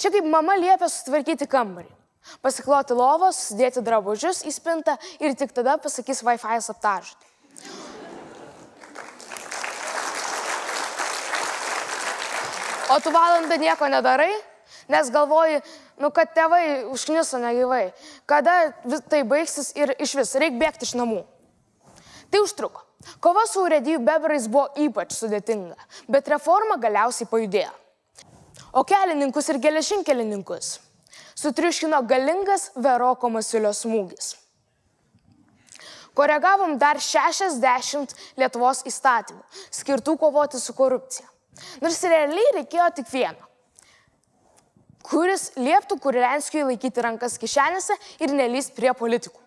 Čia 0.00 0.08
kaip 0.14 0.24
mama 0.24 0.54
liepia 0.56 0.88
sutvarkyti 0.88 1.44
kambarį, 1.50 1.90
pasikloti 2.40 2.96
lovos, 2.96 3.42
sudėti 3.50 3.82
drabužius 3.84 4.40
į 4.48 4.54
spintą 4.56 4.96
ir 5.20 5.36
tik 5.36 5.52
tada 5.52 5.76
pasakys 5.76 6.24
Wi-Fi 6.24 6.56
aptažyti. 6.72 7.28
O 12.90 12.96
tu 13.04 13.12
valandą 13.14 13.54
nieko 13.60 13.86
nedarai, 13.86 14.32
nes 14.90 15.10
galvoji, 15.14 15.60
nu, 16.02 16.10
kad 16.14 16.32
tėvai 16.34 16.84
užkniso 16.90 17.40
negyvai, 17.42 17.90
kada 18.28 18.72
tai 19.10 19.22
baigsis 19.28 19.72
ir 19.78 19.94
iš 19.98 20.16
vis 20.18 20.36
reikia 20.42 20.60
bėgti 20.60 20.88
iš 20.88 20.96
namų. 20.98 21.22
Tai 22.30 22.42
užtruko. 22.44 22.84
Kova 23.24 23.46
su 23.48 23.62
urėdijų 23.64 24.02
beberais 24.04 24.44
buvo 24.50 24.66
ypač 24.76 25.14
sudėtinga, 25.16 25.78
bet 26.10 26.28
reforma 26.28 26.76
galiausiai 26.82 27.28
pajudėjo. 27.30 27.72
O 28.76 28.84
kelininkus 28.86 29.48
ir 29.50 29.58
geležinkelininkus 29.62 30.76
sutriuškino 31.40 32.02
galingas 32.04 32.68
Veroko 32.76 33.30
Masiulio 33.32 33.72
smūgis. 33.74 34.34
Koregavom 36.14 36.74
dar 36.78 37.00
60 37.00 38.12
Lietuvos 38.36 38.82
įstatymų, 38.90 39.40
skirtų 39.72 40.16
kovoti 40.20 40.60
su 40.60 40.74
korupcija. 40.76 41.24
Nors 41.80 42.02
realiai 42.04 42.58
reikėjo 42.58 42.88
tik 42.98 43.08
vieno 43.12 43.49
kuris 45.10 45.50
lieptų 45.58 45.98
Kurilenskijui 46.02 46.68
laikyti 46.70 47.02
rankas 47.04 47.36
kišenėse 47.42 47.96
ir 48.22 48.34
nelys 48.34 48.70
prie 48.74 48.92
politikų. 48.96 49.38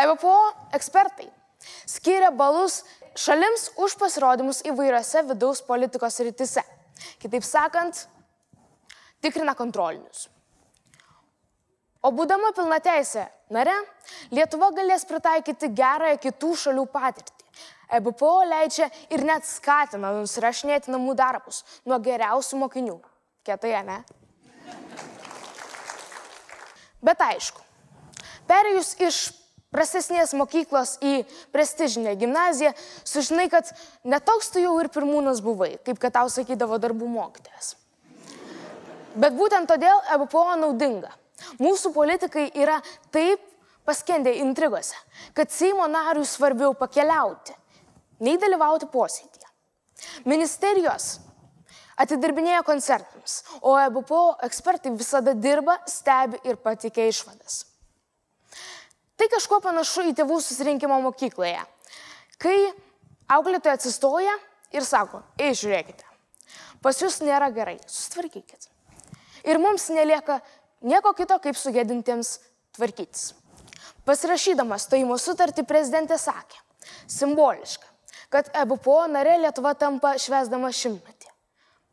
EBPO 0.00 0.34
ekspertai 0.76 1.28
skiria 1.90 2.30
balus 2.32 2.80
šalims 3.18 3.70
už 3.84 3.96
pasirodymus 4.00 4.62
įvairiose 4.68 5.24
vidaus 5.28 5.60
politikos 5.66 6.20
rytise. 6.24 6.62
Kitaip 7.20 7.44
sakant, 7.44 8.06
tikrina 9.24 9.56
kontrolinius. 9.58 10.28
O 12.00 12.12
būdama 12.16 12.54
pilnateisė 12.56 13.26
nare, 13.52 13.74
Lietuva 14.32 14.70
galės 14.72 15.04
pritaikyti 15.08 15.68
gerąją 15.76 16.16
kitų 16.22 16.54
šalių 16.62 16.86
patirtį. 16.94 17.39
EBPO 17.98 18.32
leidžia 18.50 18.90
ir 19.10 19.24
net 19.26 19.46
skatina 19.48 20.12
nusirašinėti 20.18 20.92
namų 20.94 21.16
darbus 21.18 21.64
nuo 21.88 21.98
geriausių 22.02 22.60
mokinių. 22.64 22.96
Kietai, 23.46 23.74
ne? 23.86 24.02
Bet 27.00 27.22
aišku, 27.24 27.62
perėjus 28.48 28.94
iš 29.00 29.20
prastesnės 29.72 30.34
mokyklos 30.36 30.96
į 31.00 31.22
prestižinę 31.54 32.16
gimnaziją, 32.20 32.72
sužinai, 33.06 33.48
kad 33.52 33.70
netoks 34.04 34.50
tu 34.52 34.62
jau 34.62 34.74
ir 34.82 34.90
pirmūnas 34.92 35.40
buvai, 35.44 35.76
kaip 35.86 36.00
kad 36.02 36.18
tau 36.18 36.30
sakydavo 36.32 36.78
darbų 36.82 37.08
mokytojas. 37.10 37.76
Bet 39.14 39.34
būtent 39.34 39.70
todėl 39.70 40.02
EBPO 40.14 40.44
naudinga. 40.60 41.14
Mūsų 41.58 41.94
politikai 41.94 42.50
yra 42.54 42.78
taip 43.14 43.40
paskendę 43.88 44.34
intrigose, 44.42 44.98
kad 45.34 45.50
Seimo 45.50 45.86
nariui 45.90 46.28
svarbiau 46.28 46.74
pakeliauti, 46.78 47.56
nei 48.24 48.38
dalyvauti 48.40 48.88
posėdėje. 48.92 49.48
Ministerijos 50.28 51.18
atidirbinėja 52.00 52.62
koncertams, 52.64 53.40
o 53.60 53.74
EBPO 53.78 54.20
ekspertai 54.46 54.92
visada 54.96 55.34
dirba, 55.36 55.76
stebi 55.88 56.40
ir 56.48 56.60
pateikia 56.60 57.08
išvadas. 57.10 57.64
Tai 59.20 59.28
kažkuo 59.28 59.60
panašu 59.60 60.06
į 60.08 60.14
tėvų 60.16 60.38
susirinkimo 60.40 60.96
mokykloje, 61.04 61.60
kai 62.40 62.56
auklėtoja 63.28 63.76
atsistoja 63.76 64.32
ir 64.72 64.86
sako, 64.86 65.20
ei 65.36 65.52
žiūrėkite, 65.52 66.06
pas 66.80 66.96
jūs 67.02 67.20
nėra 67.26 67.50
gerai, 67.52 67.76
sustvarkykit. 67.84 68.70
Ir 69.44 69.60
mums 69.60 69.90
nelieka 69.92 70.38
nieko 70.80 71.12
kito, 71.16 71.36
kaip 71.44 71.56
sugėdintiems 71.60 72.38
tvarkytis. 72.76 73.34
Pasirašydama 74.08 74.78
stojimo 74.80 75.18
sutartį 75.20 75.66
prezidentė 75.68 76.16
sakė, 76.20 76.56
simboliška, 77.04 77.89
kad 78.30 78.50
EBPO 78.54 78.98
narė 79.10 79.36
Lietuva 79.42 79.74
tampa 79.74 80.14
švesdama 80.18 80.70
šimtmetį. 80.74 81.30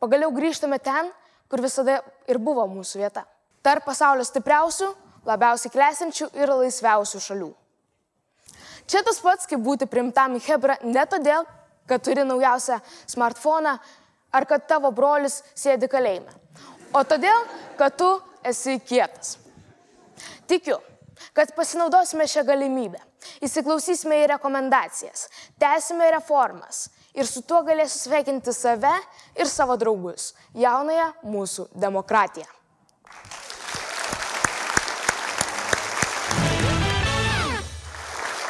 Pagaliau 0.01 0.29
grįžtame 0.33 0.77
ten, 0.79 1.09
kur 1.49 1.63
visada 1.63 2.01
ir 2.29 2.37
buvo 2.37 2.67
mūsų 2.69 3.01
vieta. 3.01 3.25
Tarp 3.65 3.87
pasaulio 3.87 4.25
stipriausių, 4.27 4.91
labiausiai 5.27 5.73
klesinčių 5.73 6.29
ir 6.37 6.53
laisviausių 6.53 7.21
šalių. 7.23 7.49
Čia 8.87 9.01
tas 9.03 9.19
pats, 9.19 9.47
kaip 9.49 9.59
būti 9.63 9.87
primtam 9.89 10.37
į 10.37 10.43
Hebrą 10.45 10.77
ne 10.85 11.03
todėl, 11.09 11.43
kad 11.87 12.03
turi 12.03 12.23
naujausią 12.27 12.77
smartfoną 13.09 13.73
ar 14.31 14.45
kad 14.47 14.67
tavo 14.67 14.91
brolis 14.95 15.41
sėdi 15.57 15.89
kalėjime, 15.91 16.31
o 16.93 17.03
todėl, 17.07 17.45
kad 17.79 17.95
tu 17.99 18.09
esi 18.47 18.77
kietas. 18.79 19.37
Tikiu, 20.47 20.77
kad 21.35 21.51
pasinaudosime 21.55 22.27
šią 22.29 22.45
galimybę, 22.47 23.01
įsiklausysime 23.43 24.23
į 24.23 24.27
rekomendacijas, 24.35 25.27
tęsime 25.59 26.11
reformas 26.17 26.87
ir 27.17 27.27
su 27.29 27.41
tuo 27.41 27.63
galėsiu 27.65 27.97
sveikinti 28.07 28.53
save 28.53 28.93
ir 29.37 29.49
savo 29.49 29.77
draugus, 29.79 30.33
jaunąją 30.57 31.11
mūsų 31.25 31.69
demokratiją. 31.75 32.47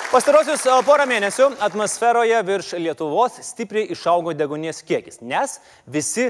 Pastarosius 0.07 0.61
e, 0.63 0.75
porą 0.87 1.03
mėnesių 1.05 1.49
atmosferoje 1.61 2.37
virš 2.47 2.69
Lietuvos 2.79 3.41
stipriai 3.43 3.89
išaugo 3.91 4.31
degonės 4.33 4.79
kiekis, 4.87 5.19
nes 5.19 5.57
visi 5.83 6.29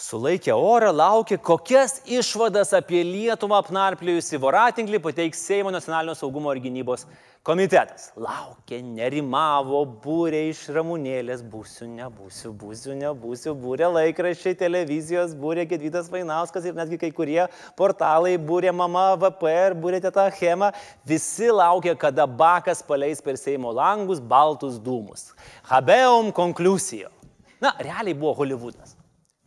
sulaikė 0.00 0.54
orą, 0.56 0.90
laukė, 0.96 1.36
kokias 1.44 2.00
išvadas 2.08 2.72
apie 2.76 3.02
Lietuvą 3.04 3.58
apnarplėjusi 3.60 4.38
voratinklį 4.40 5.00
pateiks 5.04 5.42
Seimo 5.44 5.72
nacionalinio 5.74 6.14
saugumo 6.16 6.52
ir 6.54 6.62
gynybos 6.64 7.04
komitetas. 7.46 8.10
Laukė, 8.20 8.80
nerimavo, 8.84 9.82
būrė 10.04 10.42
iš 10.50 10.62
ramunėlės, 10.74 11.42
būsiu, 11.52 11.88
nebūsiu, 11.92 12.52
būsiu, 12.62 12.94
nebūsiu, 13.00 13.54
būrė 13.60 13.90
laikraščiai, 13.94 14.56
televizijos, 14.60 15.34
būrė 15.40 15.66
Gedvydas 15.70 16.10
Vainauskas 16.12 16.68
ir 16.68 16.76
netgi 16.78 17.00
kai 17.00 17.12
kurie 17.16 17.42
portalai, 17.78 18.36
būrė 18.40 18.72
mama 18.76 19.10
VPR, 19.20 19.76
būrė 19.80 20.02
teta 20.04 20.28
Hema. 20.40 20.72
Visi 21.08 21.50
laukė, 21.52 21.96
kada 22.00 22.28
Bakas 22.28 22.84
paleis 22.86 23.20
per 23.24 23.40
Seimo 23.40 23.72
langus 23.76 24.20
baltus 24.20 24.80
dūmus. 24.80 25.30
Habeum 25.72 26.32
konklusijo. 26.36 27.12
Na, 27.60 27.74
realiai 27.84 28.16
buvo 28.16 28.38
Hollywoodas. 28.38 28.99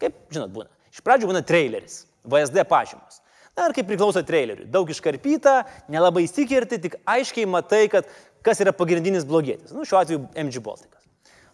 Kaip, 0.03 0.17
žinot, 0.35 0.51
būna. 0.53 0.71
Iš 0.93 1.03
pradžių 1.05 1.29
būna 1.31 1.41
traileris, 1.47 2.03
VSD 2.27 2.65
pažymos. 2.69 3.21
Na 3.53 3.67
ir 3.69 3.75
kaip 3.77 3.85
priklauso 3.85 4.23
traileriui. 4.25 4.65
Daug 4.73 4.89
iškarpyta, 4.89 5.61
nelabai 5.93 6.25
įsikirti, 6.25 6.81
tik 6.81 6.97
aiškiai 7.09 7.45
matai, 7.49 7.85
kad 7.91 8.09
kas 8.45 8.59
yra 8.63 8.73
pagrindinis 8.75 9.27
blogietis. 9.29 9.71
Nu, 9.75 9.85
šiuo 9.85 9.99
atveju 10.01 10.23
MG 10.41 10.61
Baltikas. 10.65 11.03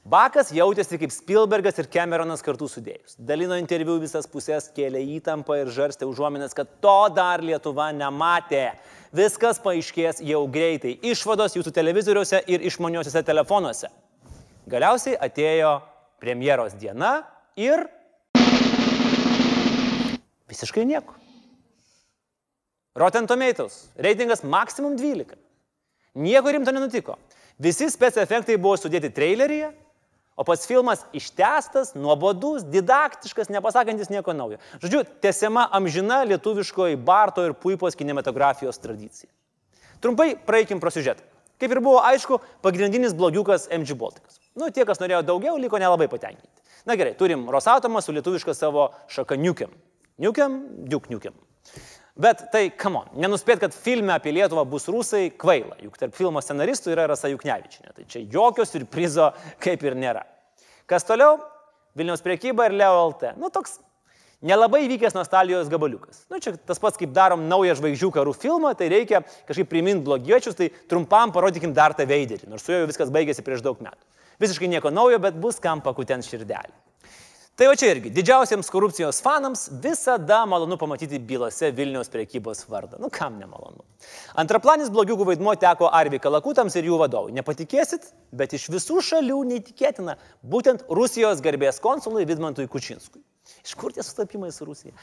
Bakas 0.10 0.53
jautėsi 0.56 0.98
kaip 0.98 1.12
Spielbergas 1.12 1.77
ir 1.82 1.89
Cameronas 1.91 2.41
kartu 2.41 2.70
sudėjus. 2.72 3.18
Dalino 3.20 3.58
interviu 3.60 3.98
visas 4.00 4.29
pusės, 4.32 4.70
kėlė 4.74 5.01
įtampą 5.20 5.60
ir 5.60 5.74
žarstė 5.75 6.08
užuominas, 6.08 6.56
kad 6.56 6.72
to 6.82 6.98
dar 7.13 7.44
Lietuva 7.44 7.89
nematė. 7.94 8.72
Viskas 9.13 9.60
paaiškės 9.62 10.24
jau 10.24 10.46
greitai. 10.50 10.96
Išvados 11.12 11.60
jūsų 11.60 11.75
televizoriuose 11.75 12.41
ir 12.48 12.63
išmaniosiuose 12.72 13.25
telefonuose. 13.27 13.91
Galiausiai 14.72 15.20
atėjo 15.20 15.75
premjeros 16.24 16.79
diena 16.79 17.20
ir 17.60 17.84
Visiškai 20.50 20.86
nieko. 20.89 21.13
Rotten 22.98 23.27
Tomatoes. 23.27 23.86
Reitingas 23.96 24.44
maksimum 24.44 24.98
12. 24.98 25.38
Nieko 26.20 26.51
rimto 26.51 26.74
nenutiko. 26.74 27.16
Visi 27.59 27.90
spec 27.92 28.18
efektai 28.18 28.57
buvo 28.57 28.77
sudėti 28.79 29.12
traileryje, 29.14 29.70
o 30.40 30.46
pats 30.48 30.64
filmas 30.68 31.03
ištestas, 31.16 31.92
nuobodus, 32.00 32.64
didaktiškas, 32.64 33.51
nepasakantis 33.51 34.09
nieko 34.12 34.33
naujo. 34.33 34.59
Žodžiu, 34.79 35.03
tęsiama 35.24 35.66
amžina 35.75 36.22
lietuviškoji 36.29 36.96
Barto 36.96 37.44
ir 37.44 37.57
Puipos 37.59 38.00
kinematografijos 38.00 38.79
tradicija. 38.79 39.27
Trumpai 40.00 40.38
praeikim 40.48 40.79
pro 40.79 40.92
siužetą. 40.96 41.25
Kaip 41.59 41.75
ir 41.75 41.81
buvo 41.83 42.00
aišku, 42.07 42.40
pagrindinis 42.64 43.12
blogiukas 43.12 43.68
MG 43.75 43.98
Baltikas. 44.00 44.40
Nu, 44.55 44.72
tie, 44.72 44.85
kas 44.88 45.01
norėjo 45.03 45.25
daugiau, 45.27 45.57
liko 45.59 45.75
nelabai 45.79 46.07
patenkinti. 46.07 46.64
Na 46.88 46.96
gerai, 46.96 47.18
turim 47.20 47.44
Rosatomą 47.51 48.00
su 48.00 48.16
lietuviška 48.16 48.55
savo 48.55 48.94
šakaniukiam. 49.12 49.74
Niukiam, 50.20 50.60
diuk 50.90 51.08
niukiam. 51.12 51.36
Bet 52.20 52.50
tai, 52.51 52.66
come 52.75 53.00
on, 53.00 53.12
nenuspėt, 53.24 53.62
kad 53.62 53.75
filme 53.75 54.12
apie 54.12 54.34
Lietuvą 54.36 54.66
bus 54.68 54.90
rusai 54.92 55.29
kvaila, 55.40 55.77
juk 55.79 55.96
tarp 56.00 56.18
filmo 56.18 56.42
scenaristų 56.44 56.92
yra 56.92 57.05
Rasa 57.08 57.29
Juknevičinė. 57.32 57.94
Tai 57.96 58.08
čia 58.12 58.25
jokio 58.27 58.66
surprizo 58.68 59.29
kaip 59.64 59.86
ir 59.88 59.96
nėra. 59.96 60.25
Kas 60.90 61.08
toliau? 61.08 61.38
Vilniaus 61.96 62.24
priekyba 62.25 62.68
ir 62.68 62.75
Leo 62.75 63.05
LT. 63.05 63.38
Nu, 63.40 63.48
toks 63.53 63.77
nelabai 64.44 64.82
vykęs 64.92 65.16
nostalgijos 65.16 65.72
gabaliukas. 65.72 66.25
Nu, 66.27 66.42
čia 66.44 66.58
tas 66.58 66.84
pats, 66.84 67.00
kaip 67.00 67.16
darom 67.16 67.48
naują 67.48 67.77
žvaigždžių 67.79 68.12
karų 68.20 68.36
filmą, 68.36 68.74
tai 68.75 68.92
reikia 68.92 69.24
kažkaip 69.48 69.72
priminti 69.72 70.03
blogiečius, 70.08 70.60
tai 70.60 70.70
trumpam 70.92 71.32
parodykim 71.36 71.72
dar 71.75 71.96
tą 71.96 72.08
veidelį, 72.10 72.51
nors 72.51 72.68
su 72.68 72.75
juo 72.75 72.88
viskas 72.90 73.12
baigėsi 73.16 73.48
prieš 73.48 73.64
daug 73.64 73.79
metų. 73.84 74.03
Visiškai 74.44 74.68
nieko 74.72 74.92
naujo, 74.92 75.20
bet 75.24 75.40
bus 75.40 75.60
kam 75.64 75.79
pakutent 75.84 76.27
širdelį. 76.27 76.75
Tai 77.59 77.67
o 77.67 77.74
čia 77.75 77.89
irgi, 77.91 78.07
didžiausiems 78.15 78.69
korupcijos 78.72 79.17
fanams 79.19 79.65
visada 79.83 80.37
malonu 80.48 80.77
pamatyti 80.79 81.17
bylose 81.19 81.74
Vilniaus 81.75 82.07
priekybos 82.07 82.61
vardą. 82.72 82.95
Nu 83.03 83.09
kam 83.11 83.35
nemalonu. 83.35 83.83
Antraplanis 84.39 84.87
blogiukų 84.95 85.27
vaidmuo 85.27 85.57
teko 85.59 85.89
Arvi 85.91 86.22
Kalakutams 86.24 86.77
ir 86.79 86.87
jų 86.87 87.01
vadovui. 87.01 87.35
Nepatikėsit, 87.35 88.13
bet 88.31 88.55
iš 88.55 88.69
visų 88.72 89.01
šalių 89.09 89.41
neįtikėtina 89.51 90.15
būtent 90.39 90.87
Rusijos 90.87 91.43
garbės 91.43 91.83
konsului 91.83 92.24
Vidmantui 92.29 92.69
Kučinskui. 92.72 93.19
Iš 93.66 93.74
kur 93.79 93.94
tie 93.96 94.03
sutapimai 94.05 94.51
su 94.55 94.68
Rusija? 94.68 94.94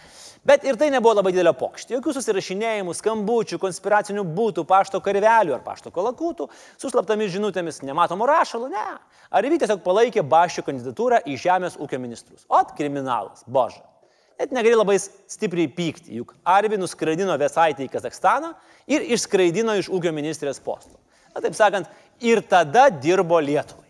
Bet 0.47 0.65
ir 0.67 0.79
tai 0.81 0.89
nebuvo 0.95 1.15
labai 1.19 1.33
didelio 1.35 1.53
pokštio. 1.59 1.97
Jokių 1.99 2.15
susirašinėjimų, 2.17 2.95
skambučių, 2.97 3.59
konspiracinių 3.63 4.25
būtų, 4.37 4.67
pašto 4.69 5.01
karvelių 5.05 5.57
ar 5.57 5.65
pašto 5.67 5.93
kolakutų, 5.95 6.49
su 6.81 6.93
slaptomis 6.93 7.35
žinutėmis, 7.35 7.83
nematomų 7.87 8.31
rašalų, 8.33 8.71
ne. 8.73 8.87
Ar 9.31 9.49
įvyk 9.49 9.65
tiesiog 9.65 9.83
palaikė 9.85 10.25
Baščio 10.27 10.65
kandidatūrą 10.67 11.23
į 11.27 11.37
Žemės 11.43 11.79
ūkio 11.83 12.01
ministrus. 12.03 12.47
O, 12.49 12.63
kriminalas, 12.77 13.45
boža. 13.47 13.85
Net 14.37 14.53
negali 14.53 14.77
labai 14.77 14.99
stipriai 15.01 15.69
pykti, 15.73 16.19
juk 16.19 16.35
Arvi 16.45 16.77
nuskraidino 16.77 17.39
Vesaitį 17.41 17.87
į 17.87 17.93
Kazakstaną 17.95 18.53
ir 18.91 19.07
išskraidino 19.17 19.79
iš 19.81 19.89
ūkio 19.89 20.13
ministrės 20.13 20.61
posto. 20.61 20.99
Na, 21.33 21.41
taip 21.41 21.57
sakant, 21.57 21.89
ir 22.21 22.43
tada 22.45 22.91
dirbo 22.93 23.41
Lietuvai. 23.41 23.86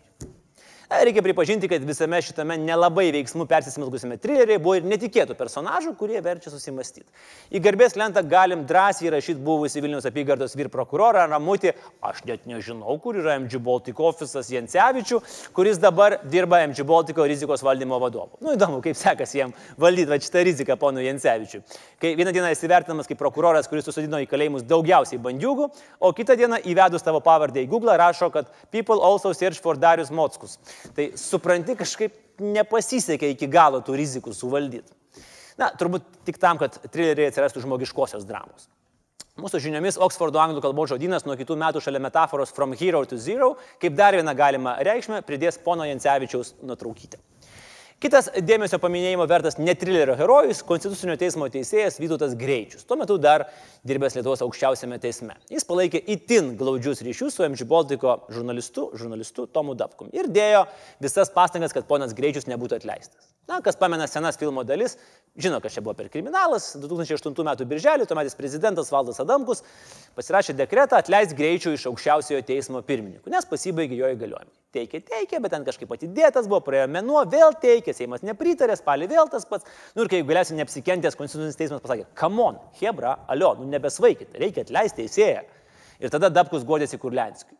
Reikia 0.87 1.19
pripažinti, 1.21 1.67
kad 1.67 1.83
visame 1.83 2.21
šitame 2.23 2.55
nelabai 2.63 3.09
veiksmų 3.11 3.43
persismelkusiame 3.49 4.15
trileryje 4.23 4.55
buvo 4.63 4.77
ir 4.77 4.85
netikėtų 4.87 5.35
personažų, 5.35 5.91
kurie 5.99 6.21
verčia 6.23 6.47
susimastyti. 6.47 7.03
Į 7.51 7.59
garbės 7.65 7.97
lentą 7.99 8.21
galim 8.23 8.61
drąsiai 8.69 9.11
rašyti 9.11 9.43
buvusi 9.43 9.83
Vilnius 9.83 10.07
apygardos 10.07 10.55
vyr 10.55 10.69
prokurorą 10.71 11.25
Ramutį, 11.27 11.73
aš 12.07 12.21
net 12.29 12.45
nežinau, 12.47 12.95
kur 13.03 13.19
yra 13.19 13.35
MG 13.35 13.59
Baltic 13.65 13.99
ofisas 13.99 14.47
Jansievičių, 14.53 15.19
kuris 15.57 15.81
dabar 15.83 16.21
dirba 16.23 16.61
MG 16.69 16.87
Baltico 16.87 17.27
rizikos 17.27 17.65
valdymo 17.67 17.99
vadovu. 17.99 18.39
Nu 18.39 18.55
įdomu, 18.55 18.79
kaip 18.87 18.95
sekasi 18.95 19.41
jam 19.41 19.51
valdyti 19.75 20.07
va, 20.13 20.21
šitą 20.23 20.45
riziką 20.47 20.79
ponu 20.79 21.03
Jansievičiui. 21.03 21.61
Kai 21.99 22.13
vieną 22.15 22.31
dieną 22.31 22.53
esi 22.55 22.71
vertinamas 22.71 23.11
kaip 23.11 23.19
prokuroras, 23.19 23.67
kuris 23.67 23.83
susodino 23.91 24.23
į 24.23 24.31
kalėjimus 24.31 24.63
daugiausiai 24.63 25.19
bandiūgų, 25.19 25.67
o 25.99 26.15
kitą 26.15 26.39
dieną 26.39 26.63
įvedus 26.63 27.03
tavo 27.03 27.19
pavardę 27.27 27.59
į 27.59 27.67
Google 27.75 27.99
rašo, 27.99 28.31
kad 28.31 28.47
people 28.71 29.03
also 29.03 29.35
search 29.35 29.59
for 29.59 29.75
Darius 29.75 30.15
Mockus. 30.15 30.55
Tai 30.97 31.09
supranti, 31.19 31.75
kažkaip 31.79 32.41
nepasisekė 32.43 33.33
iki 33.33 33.49
galo 33.51 33.81
tų 33.85 33.97
rizikų 33.97 34.33
suvaldyti. 34.35 34.93
Na, 35.57 35.71
turbūt 35.73 36.05
tik 36.27 36.37
tam, 36.41 36.59
kad 36.61 36.75
trileriai 36.93 37.31
atsirastų 37.31 37.63
žmogiškosios 37.63 38.27
dramos. 38.29 38.67
Mūsų 39.37 39.59
žiniomis 39.61 39.99
Oksfordo 40.01 40.41
anglų 40.41 40.63
kalbos 40.65 40.89
žodynas 40.89 41.25
nuo 41.27 41.35
kitų 41.37 41.57
metų 41.61 41.81
šalia 41.85 42.01
metaforos 42.01 42.53
From 42.53 42.73
Hero 42.77 43.03
to 43.05 43.19
Zero, 43.21 43.51
kaip 43.81 43.93
dar 43.97 44.17
vieną 44.17 44.33
galimą 44.37 44.77
reikšmę, 44.85 45.21
pridės 45.25 45.59
pono 45.61 45.85
Jancevičiaus 45.85 46.55
nutraukytę. 46.65 47.21
Kitas 47.97 48.27
dėmesio 48.45 48.77
paminėjimo 48.77 49.25
vertas 49.25 49.55
netrilerio 49.57 50.13
herojus- 50.19 50.59
Konstitucinio 50.69 51.15
teismo 51.17 51.47
teisėjas 51.49 51.95
Vytautas 51.97 52.35
Greičius, 52.37 52.83
tuo 52.85 52.93
metu 52.95 53.15
dar 53.17 53.47
dirbęs 53.89 54.13
Lietuvos 54.13 54.43
aukščiausiame 54.45 54.99
teisme. 55.01 55.33
Jis 55.49 55.65
palaikė 55.65 56.03
itin 56.05 56.51
glaudžius 56.59 57.01
ryšius 57.01 57.33
su 57.33 57.45
MG 57.47 57.65
Baltico 57.65 58.19
žurnalistu, 58.29 58.91
žurnalistu 58.93 59.47
Tomu 59.49 59.73
Dapkum 59.73 60.11
ir 60.13 60.29
dėjo 60.29 60.67
visas 61.01 61.33
pastangas, 61.33 61.73
kad 61.73 61.87
ponas 61.89 62.13
Greičius 62.13 62.45
nebūtų 62.45 62.77
atleistas. 62.77 63.33
Na, 63.49 63.61
kas 63.65 63.75
pamena 63.75 64.05
senas 64.05 64.37
filmo 64.37 64.61
dalis, 64.61 64.99
žino, 65.35 65.57
kas 65.59 65.73
čia 65.73 65.81
buvo 65.81 65.95
per 65.97 66.09
kriminalas. 66.13 66.75
2008 66.77 67.33
m. 67.33 67.65
birželį 67.65 68.05
tuometis 68.05 68.37
prezidentas 68.37 68.93
Valdas 68.93 69.23
Adamkus 69.25 69.63
pasirašė 70.13 70.53
dekretą 70.53 71.01
atleisti 71.01 71.33
greičių 71.41 71.73
iš 71.73 71.89
aukščiausiojo 71.89 72.45
teismo 72.45 72.85
pirmininkų, 72.85 73.33
nes 73.33 73.49
pasibaigė 73.49 73.97
jo 73.97 74.13
įgaliojimai. 74.13 74.53
Teikė, 74.77 75.01
teikė, 75.07 75.39
bet 75.41 75.53
ten 75.55 75.65
kažkaip 75.65 75.93
atidėtas 75.95 76.45
buvo, 76.49 76.59
praėjo 76.67 76.87
mėnuo, 76.93 77.23
vėl 77.31 77.55
teikė, 77.57 77.95
Seimas 77.97 78.25
nepritarė, 78.25 78.75
spalį 78.77 79.07
vėl 79.09 79.29
tas 79.33 79.47
pats. 79.49 79.65
Nu 79.97 80.05
ir 80.05 80.11
kai 80.11 80.19
galiausiai 80.27 80.59
neapsikentęs 80.59 81.17
Konstitucinis 81.17 81.57
teismas 81.57 81.81
pasakė, 81.81 82.05
kamon, 82.19 82.59
Hebra, 82.77 83.15
alio, 83.31 83.55
nu 83.57 83.65
nebesvaikit, 83.71 84.35
reikia 84.37 84.67
atleisti 84.67 85.07
teisėją. 85.07 85.45
Ir 86.03 86.13
tada 86.13 86.29
Dabkus 86.29 86.67
godėsi 86.67 86.99
Kurlenskiui. 87.01 87.57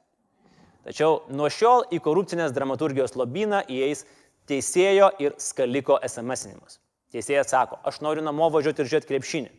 Tačiau 0.87 1.23
nuo 1.33 1.49
šiol 1.51 1.87
į 1.91 1.99
korupcinės 2.05 2.53
dramaturgijos 2.55 3.17
lobyną 3.19 3.63
įeis 3.67 4.05
teisėjo 4.47 5.09
ir 5.19 5.33
skaliko 5.41 5.97
SMS-inimas. 6.05 6.77
Teisėjas 7.11 7.49
sako, 7.51 7.81
aš 7.87 7.99
noriu 8.05 8.23
namo 8.23 8.47
važiuoti 8.53 8.83
ir 8.83 8.91
žiūrėti 8.91 9.09
krepšinį. 9.09 9.51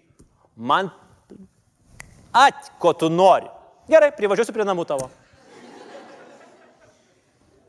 Man 0.57 0.93
at, 2.33 2.71
ko 2.81 2.95
tu 2.97 3.11
nori. 3.13 3.51
Gerai, 3.89 4.13
privažiuosiu 4.17 4.55
prie 4.57 4.65
namų 4.69 4.87
tavo. 4.89 5.11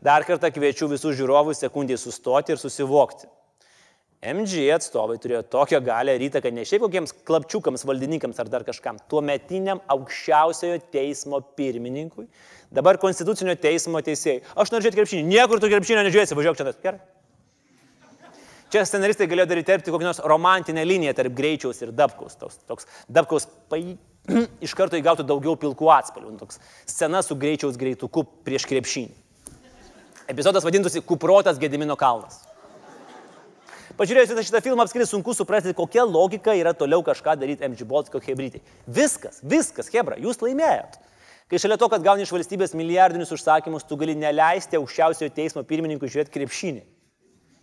Dar 0.06 0.24
kartą 0.28 0.52
kviečiu 0.56 0.88
visus 0.92 1.18
žiūrovus 1.20 1.60
sekundžiai 1.60 2.00
sustoti 2.00 2.56
ir 2.56 2.62
susivokti. 2.62 3.28
MG 4.20 4.66
atstovai 4.76 5.16
turėjo 5.24 5.46
tokią 5.48 5.80
galę 5.84 6.18
ir 6.18 6.26
įtaką 6.26 6.52
ne 6.52 6.66
šiaip 6.68 6.84
kokiems 6.84 7.14
klapčiukams, 7.28 7.86
valdininkams 7.88 8.42
ar 8.44 8.50
dar 8.52 8.66
kažkam, 8.68 8.98
tuo 9.08 9.22
metiniam 9.24 9.80
aukščiausiojo 9.88 10.82
teismo 10.92 11.40
pirmininkui, 11.56 12.26
dabar 12.76 13.00
konstitucinio 13.00 13.56
teismo 13.56 14.02
teisėjai. 14.04 14.42
Aš 14.60 14.74
noriu 14.74 14.90
žiūrėti 14.90 15.00
krepšinį, 15.00 15.24
niekur 15.30 15.64
tu 15.64 15.72
krepšinio 15.72 16.04
nežiūrėsi, 16.04 16.36
važiuok 16.36 16.60
čia. 16.60 16.74
Gerai. 16.84 17.00
Čia 18.70 18.84
scenaristai 18.86 19.26
galėjo 19.32 19.48
dar 19.50 19.64
įterpti 19.64 19.94
kokią 19.94 20.10
nors 20.12 20.20
romantinę 20.30 20.84
liniją 20.86 21.16
tarp 21.18 21.34
greičiaus 21.40 21.80
ir 21.82 21.96
dabkaus. 21.96 22.36
Toks, 22.38 22.60
toks 22.70 22.92
dabkaus 23.08 23.48
pai, 23.72 23.96
iš 24.68 24.76
karto 24.78 25.00
įgautų 25.00 25.26
daugiau 25.32 25.56
pilkų 25.64 25.90
atspalvių. 25.96 26.36
Toks 26.44 26.60
scena 26.84 27.24
su 27.26 27.40
greičiaus 27.40 27.80
greituku 27.80 28.28
prieš 28.46 28.68
krepšinį. 28.70 29.16
Epizodas 30.30 30.64
vadintųsi 30.64 31.02
Kuprotas 31.02 31.58
Gedimino 31.58 31.96
kalnas. 31.98 32.44
Pažiūrėjus 33.98 34.46
šitą 34.46 34.62
filmą, 34.62 34.86
apskritai 34.86 35.08
sunku 35.10 35.34
suprasti, 35.34 35.74
kokia 35.76 36.06
logika 36.06 36.54
yra 36.56 36.72
toliau 36.78 37.02
kažką 37.04 37.34
daryti 37.42 37.66
MG 37.66 37.88
Baltico 37.90 38.22
hebrytai. 38.22 38.62
Viskas, 38.86 39.42
viskas, 39.42 39.90
hebra, 39.92 40.20
jūs 40.22 40.40
laimėjot. 40.46 41.00
Kai 41.50 41.60
šalia 41.60 41.80
to, 41.82 41.90
kad 41.90 42.06
gauni 42.06 42.24
iš 42.28 42.32
valstybės 42.36 42.78
milijardinius 42.78 43.34
užsakymus, 43.34 43.88
tu 43.90 43.98
gali 43.98 44.14
neleisti 44.16 44.78
aukščiausiojo 44.78 45.34
teismo 45.34 45.66
pirmininkui 45.66 46.12
žiūrėti 46.14 46.36
krepšinį. 46.38 46.86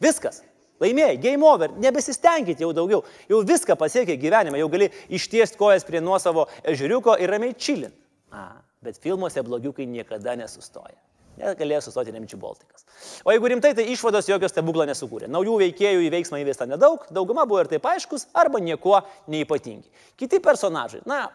Viskas. 0.03 0.43
Laimėjai, 0.83 1.17
game 1.23 1.47
over, 1.47 1.73
nebesistengit 1.81 2.61
jau 2.61 2.75
daugiau, 2.77 3.05
jau 3.31 3.45
viską 3.47 3.79
pasiekė 3.81 4.19
gyvenime, 4.21 4.59
jau 4.61 4.69
gali 4.75 4.91
ištiesti 5.09 5.57
kojas 5.57 5.87
prie 5.89 6.03
nuosavo 6.05 6.51
ežeriuko 6.67 7.15
ir 7.23 7.31
ramiai 7.33 7.55
čilint. 7.57 7.95
A, 8.35 8.59
bet 8.85 8.99
filmuose 9.01 9.41
blogiukai 9.47 9.87
niekada 9.89 10.35
nesustoja. 10.37 10.99
Negalėjo 11.37 11.83
sustoti 11.85 12.15
Nemčių 12.15 12.39
Baltikas. 12.41 12.87
O 13.27 13.33
jeigu 13.35 13.51
rimtai, 13.53 13.75
tai 13.77 13.85
išvados 13.93 14.29
jokios 14.31 14.55
stebuklą 14.55 14.87
nesukūrė. 14.89 15.29
Naujų 15.33 15.59
veikėjų 15.67 16.07
į 16.07 16.13
veiksmą 16.15 16.41
įvesta 16.41 16.69
nedaug, 16.69 17.05
dauguma 17.13 17.45
buvo 17.49 17.61
ir 17.65 17.71
taip 17.73 17.85
aiškus, 17.91 18.31
arba 18.37 18.63
niekuo 18.65 19.03
neipatingi. 19.33 19.91
Kiti 20.17 20.41
personažai, 20.45 21.03
na, 21.09 21.27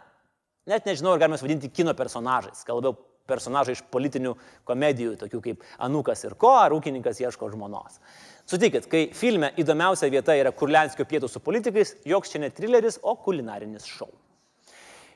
net 0.70 0.90
nežinau, 0.90 1.14
ar 1.14 1.22
galime 1.22 1.38
vadinti 1.42 1.70
kino 1.70 1.94
personažais, 1.98 2.66
gal 2.66 2.82
labiau 2.82 2.98
personažai 3.30 3.78
iš 3.78 3.84
politinių 3.94 4.34
komedijų, 4.68 5.16
tokių 5.22 5.44
kaip 5.46 5.70
Anukas 5.86 6.26
ir 6.26 6.36
Ko, 6.40 6.56
ar 6.58 6.74
ūkininkas 6.76 7.22
ieško 7.22 7.52
žmonos. 7.54 8.02
Sutikit, 8.50 8.90
kai 8.92 9.06
filme 9.16 9.54
įdomiausia 9.62 10.10
vieta 10.12 10.36
yra 10.36 10.52
Kurlenskio 10.56 11.06
pietų 11.08 11.30
su 11.30 11.44
politikais, 11.46 11.96
joks 12.10 12.34
čia 12.34 12.42
ne 12.42 12.50
trileris, 12.50 13.00
o 13.04 13.16
kulinarinis 13.22 13.86
šou. 13.88 14.10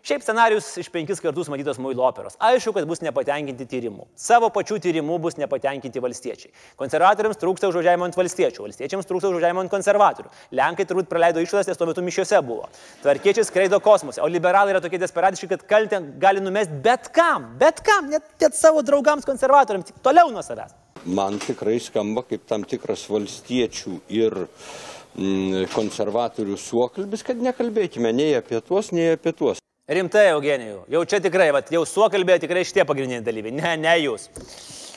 Šiaip 0.05 0.21
scenarius 0.21 0.67
iš 0.77 0.91
penkis 0.93 1.17
kartus 1.17 1.47
matytos 1.49 1.79
Muilo 1.81 2.03
operos. 2.05 2.35
Aišku, 2.37 2.75
kad 2.75 2.85
bus 2.85 2.99
nepatenkinti 3.01 3.65
tyrimų. 3.65 4.03
Savo 4.21 4.51
pačių 4.53 4.75
tyrimų 4.83 5.15
bus 5.23 5.39
nepatenkinti 5.41 6.03
valstiečiai. 6.03 6.51
Konservatoriams 6.77 7.39
trūksta 7.41 7.71
užuodžiavimo 7.71 8.05
ant 8.05 8.19
valstiečių, 8.19 8.67
valstiečiams 8.67 9.09
trūksta 9.09 9.31
užuodžiavimo 9.31 9.63
ant 9.63 9.73
konservatorių. 9.73 10.29
Lenkai 10.59 10.85
turbūt 10.85 11.09
praleido 11.09 11.41
išvadas, 11.41 11.71
nes 11.71 11.81
tuo 11.81 11.89
metu 11.89 12.05
mišiuose 12.05 12.43
buvo. 12.45 12.69
Tvarkiečiai 13.01 13.47
skraido 13.49 13.81
kosmose, 13.81 14.21
o 14.21 14.29
liberalai 14.29 14.75
yra 14.75 14.83
tokie 14.85 15.01
desperatiški, 15.01 15.49
kad 15.55 15.65
kaltę 15.73 16.03
gali 16.21 16.45
numesti 16.45 16.77
bet 16.85 17.09
kam, 17.09 17.49
bet 17.57 17.81
kam, 17.81 18.13
net, 18.13 18.29
net 18.45 18.61
savo 18.61 18.85
draugams 18.85 19.25
konservatoriams, 19.25 19.89
tik 19.89 20.05
toliau 20.05 20.29
nuo 20.29 20.45
savęs. 20.45 20.77
Man 21.09 21.41
tikrai 21.41 21.79
skamba 21.81 22.27
kaip 22.29 22.45
tam 22.45 22.61
tikras 22.61 23.09
valstiečių 23.09 23.97
ir 24.21 24.43
mm, 24.45 25.65
konservatorių 25.73 26.61
suokalbis, 26.61 27.25
kad 27.25 27.41
nekalbėkime 27.41 28.13
nei 28.13 28.35
apie 28.37 28.61
tuos, 28.61 28.93
nei 28.93 29.15
apie 29.17 29.33
tuos. 29.33 29.64
Rimtai, 29.85 30.31
Eugenijų, 30.33 30.79
jau 30.89 31.03
čia 31.05 31.19
tikrai, 31.21 31.51
vat, 31.53 31.67
jau 31.69 31.83
suokalbėjo 31.85 32.39
tikrai 32.41 32.63
šitie 32.65 32.81
pagrindiniai 32.89 33.21
dalyviai, 33.21 33.53
ne, 33.53 33.73
ne 33.83 33.91
jūs. 34.01 34.23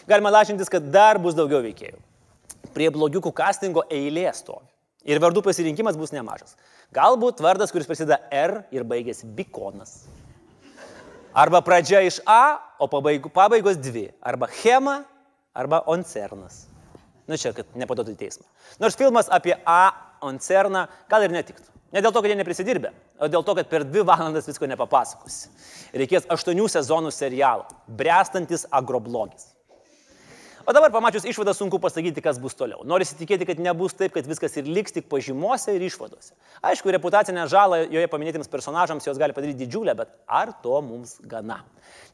Galima 0.09 0.33
lašintis, 0.33 0.71
kad 0.73 0.87
dar 0.95 1.19
bus 1.21 1.37
daugiau 1.37 1.61
veikėjų. 1.61 1.99
Prie 2.73 2.89
blogiukų 2.95 3.29
castingo 3.37 3.83
eilė 3.93 4.31
stovi. 4.33 4.65
Ir 5.05 5.21
vardų 5.21 5.43
pasirinkimas 5.45 5.97
bus 6.01 6.15
nemažas. 6.17 6.57
Galbūt 6.97 7.43
vardas, 7.45 7.73
kuris 7.73 7.89
prasideda 7.89 8.17
R 8.33 8.63
ir 8.73 8.87
baigėsi 8.89 9.29
Bikonas. 9.37 10.07
Arba 11.37 11.61
pradžia 11.65 12.01
iš 12.09 12.23
A, 12.25 12.57
o 12.81 12.89
pabaig, 12.89 13.29
pabaigos 13.35 13.77
dvi. 13.77 14.07
Arba 14.25 14.49
Chema, 14.49 15.03
arba 15.53 15.83
Oncernas. 15.85 16.65
Na 17.29 17.37
nu 17.37 17.41
čia, 17.41 17.53
kad 17.53 17.69
nepadotų 17.77 18.17
į 18.17 18.23
teismą. 18.25 18.49
Nors 18.81 18.97
filmas 18.97 19.29
apie 19.29 19.53
A 19.69 19.93
Oncerną 20.25 20.87
gal 21.13 21.29
ir 21.29 21.37
netiktų. 21.37 21.69
Ne 21.93 22.01
dėl 22.01 22.13
to, 22.13 22.25
kad 22.25 22.33
jie 22.33 22.41
neprisidirbė, 22.41 22.91
dėl 23.27 23.43
to, 23.43 23.55
kad 23.59 23.69
per 23.71 23.85
dvi 23.89 24.05
valandas 24.07 24.47
visko 24.47 24.69
nepapasakosi. 24.71 25.51
Reikės 25.99 26.29
aštuonių 26.31 26.69
sezonų 26.71 27.11
serialo- 27.15 27.67
Brestantis 28.01 28.67
agroblogis. 28.71 29.55
O 30.69 30.73
dabar 30.77 30.93
pamačius 30.93 31.25
išvadą 31.25 31.55
sunku 31.57 31.79
pasakyti, 31.81 32.21
kas 32.21 32.37
bus 32.39 32.53
toliau. 32.55 32.83
Norisi 32.85 33.17
tikėti, 33.17 33.47
kad 33.49 33.59
nebus 33.59 33.95
taip, 33.97 34.13
kad 34.13 34.27
viskas 34.29 34.53
ir 34.61 34.67
liks 34.69 34.93
tik 34.93 35.09
pažymose 35.09 35.73
ir 35.73 35.81
išvadose. 35.81 36.35
Aišku, 36.61 36.93
reputacinę 36.93 37.47
žalą 37.49 37.87
joje 37.89 38.11
paminėtiems 38.13 38.53
personažams 38.53 39.07
jos 39.09 39.17
gali 39.17 39.33
padaryti 39.33 39.65
didžiulę, 39.65 39.97
bet 39.97 40.13
ar 40.29 40.53
to 40.63 40.83
mums 40.85 41.17
gana? 41.25 41.65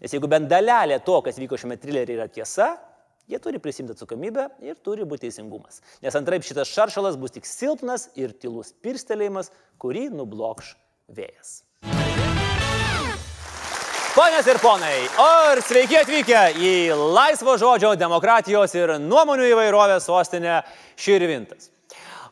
Nes 0.00 0.14
jeigu 0.14 0.30
bent 0.30 0.46
dalelė 0.46 1.00
to, 1.02 1.18
kas 1.26 1.34
vyko 1.42 1.58
šiame 1.58 1.80
trileryje 1.82 2.14
yra 2.14 2.28
tiesa, 2.30 2.76
Jie 3.24 3.38
turi 3.40 3.56
prisimti 3.56 3.94
atsakomybę 3.94 4.42
ir 4.68 4.76
turi 4.84 5.04
būti 5.08 5.24
teisingumas. 5.24 5.78
Nes 6.04 6.16
antraip 6.18 6.44
šitas 6.44 6.68
šaršalas 6.68 7.16
bus 7.16 7.32
tik 7.32 7.46
silpnas 7.48 8.10
ir 8.20 8.34
tylus 8.36 8.74
pirstelėjimas, 8.84 9.48
kurį 9.80 10.10
nublokš 10.12 10.74
vėjas. 11.12 11.62
Ponios 14.14 14.46
ir 14.46 14.60
ponai, 14.62 15.08
ar 15.18 15.58
sveiki 15.66 15.96
atvykę 15.98 16.42
į 16.54 16.74
laisvo 16.94 17.56
žodžio, 17.58 17.96
demokratijos 17.98 18.76
ir 18.78 18.92
nuomonių 19.02 19.48
įvairovės 19.50 20.06
sostinę 20.06 20.60
Širvintas. 20.94 21.72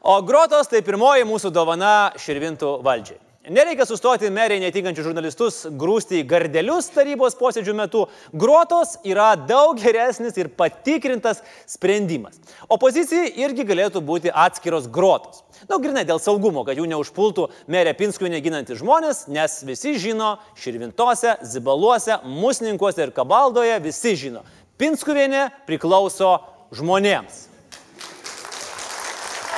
O 0.06 0.20
grotos 0.22 0.70
tai 0.70 0.85
pirmoji 0.87 1.26
mūsų 1.26 1.50
dovana 1.50 2.12
Širvintų 2.22 2.76
valdžiai. 2.87 3.18
Nereikia 3.50 3.83
sustoti 3.90 4.28
meriai 4.31 4.61
netinkančių 4.62 5.02
žurnalistus 5.02 5.64
grūsti 5.74 6.20
į 6.20 6.26
gardelius 6.31 6.87
tarybos 6.94 7.35
posėdžių 7.35 7.72
metu. 7.74 8.05
Grotos 8.31 8.92
yra 9.02 9.33
daug 9.35 9.81
geresnis 9.83 10.38
ir 10.38 10.46
patikrintas 10.55 11.40
sprendimas. 11.66 12.38
Opozicijai 12.70 13.33
irgi 13.42 13.66
galėtų 13.66 14.05
būti 14.07 14.31
atskiros 14.31 14.87
grotos. 14.87 15.42
Na, 15.66 15.81
grinai 15.83 16.07
dėl 16.07 16.22
saugumo, 16.22 16.62
kad 16.62 16.78
jų 16.78 16.87
neužpultų 16.94 17.48
merė 17.66 17.96
Pinskų 17.98 18.31
neginantys 18.31 18.78
žmonės, 18.78 19.26
nes 19.26 19.59
visi 19.66 19.96
žino, 19.98 20.37
Širvintose, 20.55 21.40
Zibaluose, 21.42 22.20
Musninkuose 22.22 23.09
ir 23.09 23.14
Kabaldoje 23.16 23.74
visi 23.83 24.14
žino. 24.22 24.46
Pinskuvienė 24.78 25.48
priklauso 25.66 26.37
žmonėms. 26.78 27.48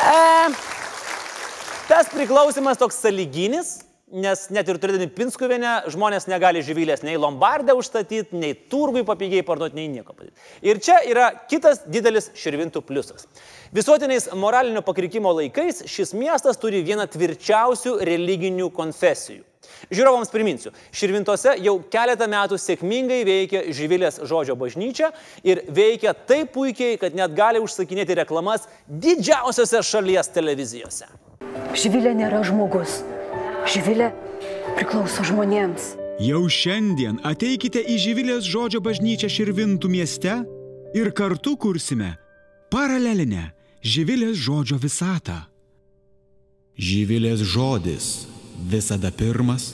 E, 0.09 0.74
Tas 1.85 2.09
priklausimas 2.09 2.79
toks 2.81 2.97
saliginis, 2.97 3.83
nes 4.09 4.47
net 4.57 4.69
ir 4.73 4.79
turėdami 4.81 5.11
Pinskuvienę 5.13 5.73
žmonės 5.93 6.25
negali 6.31 6.63
žyvilės 6.65 7.03
nei 7.05 7.19
Lombardę 7.21 7.75
užstatyti, 7.77 8.39
nei 8.41 8.55
turgui 8.73 9.03
papigiai 9.05 9.45
parduoti, 9.45 9.77
nei 9.77 9.91
nieko 9.93 10.15
padaryti. 10.17 10.41
Ir 10.65 10.81
čia 10.81 11.03
yra 11.05 11.27
kitas 11.51 11.83
didelis 11.85 12.31
širvintų 12.41 12.81
pliusas. 12.89 13.27
Visuotiniais 13.77 14.31
moralinio 14.33 14.81
pakrikimo 14.87 15.35
laikais 15.37 15.83
šis 15.91 16.15
miestas 16.17 16.57
turi 16.63 16.81
vieną 16.87 17.05
tvirčiausių 17.13 17.99
religinių 18.09 18.71
konfesijų. 18.73 19.45
Žiūrovams 19.93 20.33
priminsiu, 20.33 20.73
Širvintose 20.97 21.59
jau 21.65 21.77
keletą 21.93 22.31
metų 22.33 22.57
sėkmingai 22.61 23.21
veikia 23.29 23.67
Živilės 23.77 24.23
žodžio 24.25 24.57
bažnyčia 24.61 25.13
ir 25.45 25.67
veikia 25.69 26.17
taip 26.17 26.53
puikiai, 26.57 26.97
kad 27.01 27.17
net 27.17 27.37
gali 27.37 27.61
užsakinėti 27.65 28.17
reklamas 28.23 28.69
didžiausiose 28.89 29.85
šalies 29.85 30.33
televizijose. 30.33 31.13
Živilė 31.75 32.13
nėra 32.15 32.39
žmogus. 32.47 33.01
Živilė 33.67 34.13
priklauso 34.77 35.25
žmonėms. 35.27 35.95
Jau 36.23 36.45
šiandien 36.47 37.19
ateikite 37.27 37.83
į 37.83 37.97
Živilės 37.99 38.47
žodžio 38.47 38.79
bažnyčią 38.85 39.27
Širvintų 39.27 39.91
mieste 39.91 40.37
ir 40.95 41.11
kartu 41.11 41.57
kursime 41.59 42.13
paralelinę 42.71 43.49
Živilės 43.83 44.39
žodžio 44.39 44.79
visatą. 44.79 45.41
Živilės 46.79 47.43
žodis 47.43 48.09
visada 48.71 49.11
pirmas, 49.11 49.73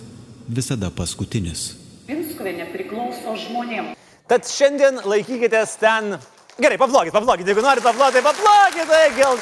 visada 0.48 0.88
paskutinis. 0.88 1.74
Pinskuvienė 2.08 2.70
priklauso 2.72 3.36
žmonėms. 3.44 3.92
Tad 4.24 4.48
šiandien 4.48 5.04
laikykitės 5.04 5.76
ten. 5.82 6.16
Gerai, 6.60 6.80
paplokit, 6.80 7.12
paplokit, 7.12 7.48
jeigu 7.48 7.64
norite 7.64 7.84
paplokti, 7.84 8.24
paplokit, 8.24 8.88
tai 8.88 9.08
gal 9.20 9.36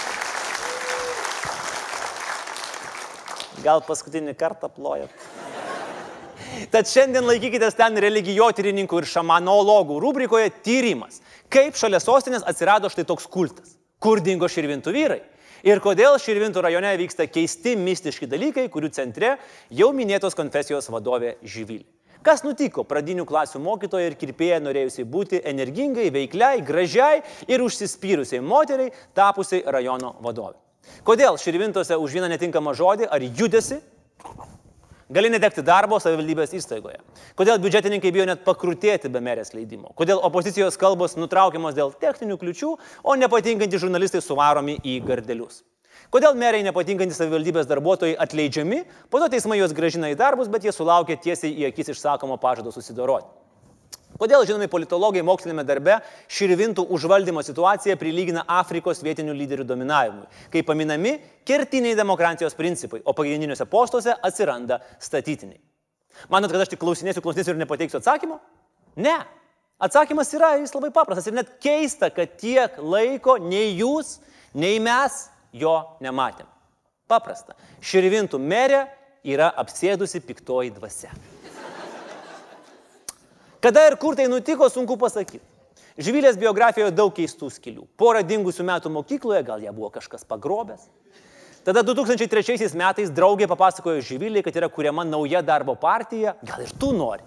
Gal 3.64 3.82
paskutinį 3.86 4.34
kartą 4.38 4.70
plojat? 4.70 5.10
Tad 6.72 6.88
šiandien 6.90 7.26
laikykitės 7.28 7.76
ten 7.78 7.98
religijotyrininkų 8.02 9.02
ir 9.02 9.08
šamanologų 9.10 9.98
rubrikoje 10.02 10.50
tyrimas. 10.64 11.20
Kaip 11.52 11.76
šalia 11.78 12.00
sostinės 12.02 12.46
atsirado 12.46 12.90
štai 12.92 13.06
toks 13.08 13.26
kultas? 13.30 13.76
Kur 14.02 14.22
dingo 14.22 14.48
širvintų 14.50 14.94
vyrai? 14.94 15.20
Ir 15.66 15.80
kodėl 15.82 16.14
Širvintų 16.22 16.62
rajone 16.62 16.92
vyksta 17.00 17.26
keisti 17.26 17.72
mistiški 17.74 18.28
dalykai, 18.30 18.68
kurių 18.70 18.92
centre 18.94 19.32
jau 19.74 19.88
minėtos 19.90 20.38
konfesijos 20.38 20.86
vadovė 20.92 21.34
Žyvilė. 21.42 21.82
Kas 22.22 22.44
nutiko 22.46 22.84
pradinių 22.86 23.24
klasių 23.26 23.58
mokytoja 23.62 24.10
ir 24.10 24.16
kirpėja 24.18 24.58
norėjusiai 24.62 25.06
būti 25.06 25.42
energingai, 25.46 26.08
veikliai, 26.14 26.62
gražiai 26.66 27.24
ir 27.50 27.62
užsispyrusiai 27.62 28.42
moteriai, 28.42 28.94
tapusiai 29.18 29.64
rajono 29.66 30.14
vadovė? 30.22 30.58
Kodėl 31.06 31.38
Širvintose 31.40 31.96
už 31.96 32.18
vieną 32.18 32.28
netinkamą 32.32 32.74
žodį 32.76 33.08
ar 33.10 33.22
judesi 33.22 33.80
gali 35.08 35.30
netekti 35.32 35.64
darbo 35.64 35.96
savivaldybės 36.02 36.52
įstaigoje? 36.58 37.00
Kodėl 37.38 37.60
biudžetininkai 37.62 38.12
bijo 38.12 38.26
net 38.28 38.44
pakrutėti 38.44 39.10
be 39.12 39.22
merės 39.24 39.54
leidimo? 39.56 39.94
Kodėl 39.96 40.20
opozicijos 40.28 40.76
kalbos 40.80 41.16
nutraukiamos 41.16 41.76
dėl 41.78 41.94
techninių 41.96 42.38
kliučių, 42.40 42.74
o 43.04 43.16
nepatinkantys 43.16 43.84
žurnalistai 43.84 44.22
suvaromi 44.24 44.78
į 44.84 45.00
gardelius? 45.08 45.62
Kodėl 46.12 46.36
meriai 46.38 46.64
nepatinkantys 46.64 47.18
savivaldybės 47.20 47.66
darbuotojai 47.68 48.16
atleidžiami, 48.22 48.84
po 49.12 49.20
to 49.20 49.28
teismai 49.32 49.58
juos 49.58 49.74
gražina 49.76 50.12
į 50.12 50.16
darbus, 50.16 50.48
bet 50.48 50.64
jie 50.64 50.72
sulaukia 50.72 51.18
tiesiai 51.20 51.52
į 51.52 51.68
akis 51.68 51.92
išsakomo 51.92 52.38
pažado 52.40 52.72
susidoroti? 52.72 53.28
Kodėl 54.18 54.42
žinomi 54.48 54.66
politologai 54.72 55.20
mokslinėme 55.26 55.62
darbe 55.68 55.98
širvintų 56.32 56.86
užvaldymo 56.96 57.42
situaciją 57.44 57.94
prilygina 58.00 58.42
Afrikos 58.50 59.02
vietinių 59.04 59.34
lyderių 59.36 59.66
dominavimui, 59.68 60.24
kai 60.50 60.64
paminami 60.66 61.18
kertiniai 61.46 61.94
demokratijos 61.98 62.56
principai, 62.58 63.02
o 63.04 63.14
pagrindiniuose 63.14 63.68
postuose 63.70 64.16
atsiranda 64.16 64.80
statytiniai. 64.98 65.60
Manot, 66.32 66.50
kad 66.50 66.64
aš 66.64 66.72
tik 66.72 66.82
klausinėsiu, 66.82 67.22
klausinėsiu 67.22 67.54
ir 67.54 67.60
nepateiksiu 67.60 68.00
atsakymo? 68.00 68.40
Ne. 68.98 69.14
Atsakymas 69.78 70.32
yra, 70.34 70.56
jis 70.58 70.74
labai 70.74 70.90
paprastas 70.90 71.28
ir 71.30 71.36
net 71.36 71.54
keista, 71.62 72.10
kad 72.10 72.34
tiek 72.40 72.80
laiko 72.82 73.36
nei 73.38 73.76
jūs, 73.78 74.16
nei 74.58 74.80
mes 74.82 75.28
jo 75.54 75.76
nematėm. 76.02 76.48
Paprasta. 77.08 77.54
Širvintų 77.78 78.40
merė 78.42 78.88
yra 79.22 79.52
apsėdusi 79.62 80.24
piktoji 80.26 80.74
dvasia. 80.74 81.14
Kada 83.60 83.88
ir 83.88 83.96
kur 83.98 84.14
tai 84.16 84.28
nutiko, 84.30 84.68
sunku 84.70 84.96
pasakyti. 85.00 85.42
Žvilės 85.98 86.36
biografijoje 86.38 86.92
daug 86.94 87.10
keistų 87.14 87.48
skilių. 87.50 87.88
Porą 87.98 88.20
dingusių 88.22 88.62
metų 88.68 88.92
mokykloje, 88.94 89.42
gal 89.46 89.64
ją 89.64 89.72
buvo 89.74 89.90
kažkas 89.90 90.22
pagrobęs. 90.28 90.84
Tada 91.66 91.82
2003 91.82 92.70
metais 92.78 93.10
draugė 93.10 93.48
papasakojo 93.50 94.04
Žvilė, 94.06 94.44
kad 94.46 94.54
yra 94.56 94.68
kuriama 94.70 95.02
nauja 95.04 95.42
darbo 95.42 95.74
partija, 95.74 96.36
gal 96.46 96.62
ir 96.62 96.70
tu 96.78 96.92
nori. 96.94 97.26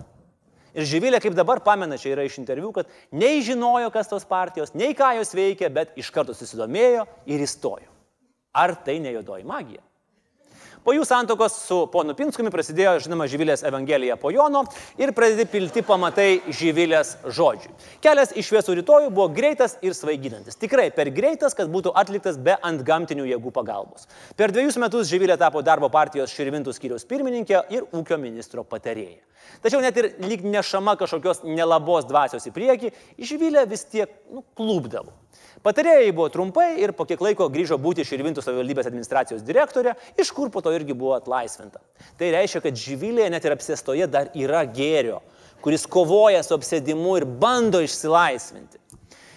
Ir 0.71 0.87
Žvilė, 0.87 1.19
kaip 1.19 1.35
dabar 1.35 1.59
pamena, 1.59 1.99
čia 1.99 2.13
yra 2.13 2.23
iš 2.23 2.39
interviu, 2.39 2.71
kad 2.71 2.87
nei 3.11 3.43
žinojo, 3.43 3.91
kas 3.91 4.07
tos 4.07 4.23
partijos, 4.23 4.71
nei 4.71 4.95
ką 4.95 5.11
jos 5.19 5.35
veikia, 5.35 5.67
bet 5.67 5.91
iš 5.99 6.13
karto 6.15 6.33
susidomėjo 6.33 7.03
ir 7.27 7.43
įstojo. 7.43 7.91
Ar 8.55 8.77
tai 8.87 9.01
ne 9.03 9.11
juodoji 9.17 9.43
magija? 9.47 9.83
Po 10.81 10.95
jų 10.95 11.03
santokos 11.05 11.53
su 11.67 11.75
ponu 11.93 12.15
Pinskumi 12.17 12.49
prasidėjo, 12.49 12.95
žinoma, 13.05 13.27
Žyvilės 13.29 13.61
Evangelija 13.69 14.15
po 14.17 14.31
Jono 14.33 14.63
ir 14.97 15.11
pradėti 15.13 15.45
pilti 15.51 15.83
pamatai 15.85 16.39
Žyvilės 16.49 17.11
žodžiui. 17.37 17.69
Kelias 18.01 18.33
iš 18.33 18.49
šviesų 18.49 18.79
rytojų 18.79 19.11
buvo 19.13 19.27
greitas 19.29 19.75
ir 19.85 19.93
svaiginantis. 19.93 20.57
Tikrai 20.57 20.87
per 20.95 21.11
greitas, 21.13 21.53
kad 21.53 21.69
būtų 21.69 21.93
atliktas 22.01 22.39
be 22.41 22.55
ant 22.65 22.81
gamtinių 22.87 23.27
jėgų 23.29 23.53
pagalbos. 23.53 24.09
Per 24.33 24.49
dviejus 24.55 24.79
metus 24.81 25.11
Žyvilė 25.13 25.37
tapo 25.37 25.61
darbo 25.61 25.91
partijos 25.93 26.33
Širvintų 26.33 26.73
skyriaus 26.73 27.05
pirmininkė 27.05 27.61
ir 27.77 27.85
ūkio 27.93 28.17
ministro 28.17 28.65
patarėja. 28.65 29.21
Tačiau 29.61 29.85
net 29.85 30.01
ir 30.01 30.15
lyg 30.25 30.41
nešama 30.49 30.97
kažkokios 30.97 31.45
nelabos 31.45 32.09
dvasios 32.09 32.49
į 32.49 32.55
priekį, 32.57 32.95
Žyvilė 33.21 33.67
vis 33.69 33.85
tiek 33.85 34.17
nu, 34.33 34.41
klūpdavo. 34.57 35.13
Patarėjai 35.61 36.09
buvo 36.15 36.29
trumpai 36.33 36.81
ir 36.81 36.93
po 36.97 37.05
kiek 37.05 37.21
laiko 37.21 37.45
grįžo 37.53 37.77
būti 37.81 38.05
Širvintų 38.07 38.41
savivaldybės 38.41 38.89
administracijos 38.89 39.43
direktorė, 39.45 39.93
iš 40.17 40.31
kur 40.33 40.49
po 40.53 40.63
to 40.65 40.73
irgi 40.73 40.95
buvo 40.97 41.13
atlaisvinta. 41.17 41.81
Tai 42.17 42.31
reiškia, 42.33 42.63
kad 42.65 42.79
žyvilėje 42.81 43.29
net 43.33 43.45
ir 43.45 43.55
apsėstoje 43.55 44.07
dar 44.09 44.31
yra 44.33 44.63
gėrio, 44.65 45.19
kuris 45.61 45.85
kovoja 45.85 46.41
su 46.45 46.55
apsėdimu 46.57 47.19
ir 47.19 47.27
bando 47.43 47.83
išsilaisvinti. 47.85 48.81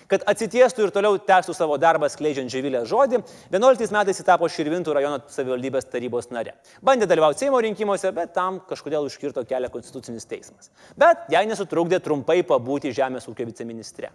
Kad 0.09 0.25
atsitiestų 0.29 0.85
ir 0.85 0.93
toliau 0.93 1.17
tęstų 1.21 1.55
savo 1.57 1.77
darbą 1.81 2.11
skleidžiant 2.13 2.53
žyvilės 2.53 2.87
žodį, 2.91 3.23
11 3.53 3.93
metais 3.95 4.21
įtapo 4.21 4.49
Širvintų 4.53 4.93
rajono 4.97 5.23
savivaldybės 5.33 5.89
tarybos 5.89 6.29
nare. 6.33 6.53
Bandė 6.85 7.09
dalyvauti 7.09 7.45
Seimo 7.45 7.61
rinkimuose, 7.65 8.13
bet 8.17 8.35
tam 8.37 8.61
kažkodėl 8.69 9.09
užkirto 9.09 9.47
kelią 9.49 9.73
Konstitucinis 9.73 10.29
teismas. 10.29 10.71
Bet 11.01 11.25
jai 11.33 11.47
nesutrukdė 11.49 12.03
trumpai 12.05 12.43
pabūti 12.47 12.93
Žemės 12.95 13.29
ūkio 13.33 13.49
viceministre. 13.49 14.13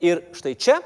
Ir 0.00 0.22
štai 0.38 0.54
čia 0.54 0.78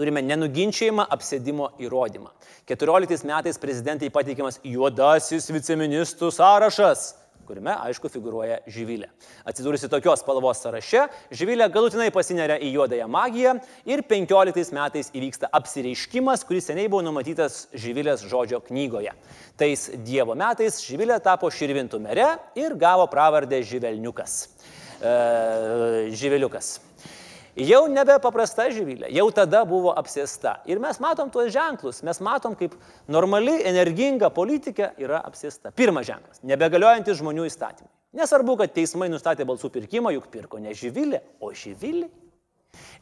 turime 0.00 0.24
nenuginčiamą 0.24 1.06
apsėdimo 1.12 1.74
įrodymą. 1.84 2.32
14 2.70 3.28
metais 3.28 3.60
prezidentai 3.60 4.10
pateikiamas 4.12 4.60
juodasis 4.64 5.50
viceministrų 5.52 6.32
sąrašas 6.32 7.10
kuriame, 7.50 7.72
aišku, 7.88 8.06
figuruoja 8.12 8.60
žyvilė. 8.70 9.08
Atsidūrusi 9.48 9.90
tokios 9.90 10.22
spalvos 10.22 10.60
sąraše, 10.62 11.06
žyvilė 11.34 11.66
galutinai 11.74 12.10
pasineria 12.14 12.60
į 12.62 12.70
juodąją 12.76 13.08
magiją 13.10 13.56
ir 13.90 14.04
15 14.06 14.70
metais 14.76 15.10
įvyksta 15.16 15.50
apsireiškimas, 15.58 16.44
kuris 16.46 16.70
seniai 16.70 16.90
buvo 16.90 17.02
numatytas 17.06 17.64
žyvilės 17.74 18.22
žodžio 18.30 18.62
knygoje. 18.68 19.14
Tais 19.58 19.88
Dievo 20.06 20.36
metais 20.38 20.78
žyvilė 20.84 21.18
tapo 21.24 21.50
širvintų 21.50 22.02
mere 22.04 22.36
ir 22.58 22.78
gavo 22.78 23.08
pravardę 23.10 23.64
Žyvelniukas. 23.66 24.36
E, 25.00 25.16
žyveliukas 26.14 26.76
jau 27.56 27.84
nebe 27.90 28.16
paprasta 28.22 28.68
žyvilė, 28.70 29.10
jau 29.14 29.26
tada 29.34 29.62
buvo 29.68 29.94
apsėsta. 29.98 30.58
Ir 30.70 30.80
mes 30.82 31.00
matom 31.02 31.30
tuos 31.32 31.50
ženklus, 31.54 32.02
mes 32.06 32.20
matom, 32.20 32.56
kaip 32.58 32.76
normali, 33.08 33.58
energinga 33.66 34.30
politikė 34.34 34.92
yra 35.00 35.22
apsėsta. 35.26 35.72
Pirmas 35.76 36.06
ženklas- 36.06 36.42
nebegaliojantys 36.50 37.18
žmonių 37.20 37.46
įstatymai. 37.50 37.90
Nesvarbu, 38.12 38.56
kad 38.58 38.74
teismai 38.74 39.08
nustatė 39.08 39.44
balsų 39.46 39.70
pirkimą, 39.70 40.12
juk 40.12 40.30
pirko 40.30 40.58
ne 40.58 40.70
žyvilė, 40.74 41.20
o 41.40 41.52
žyvilė. 41.52 42.08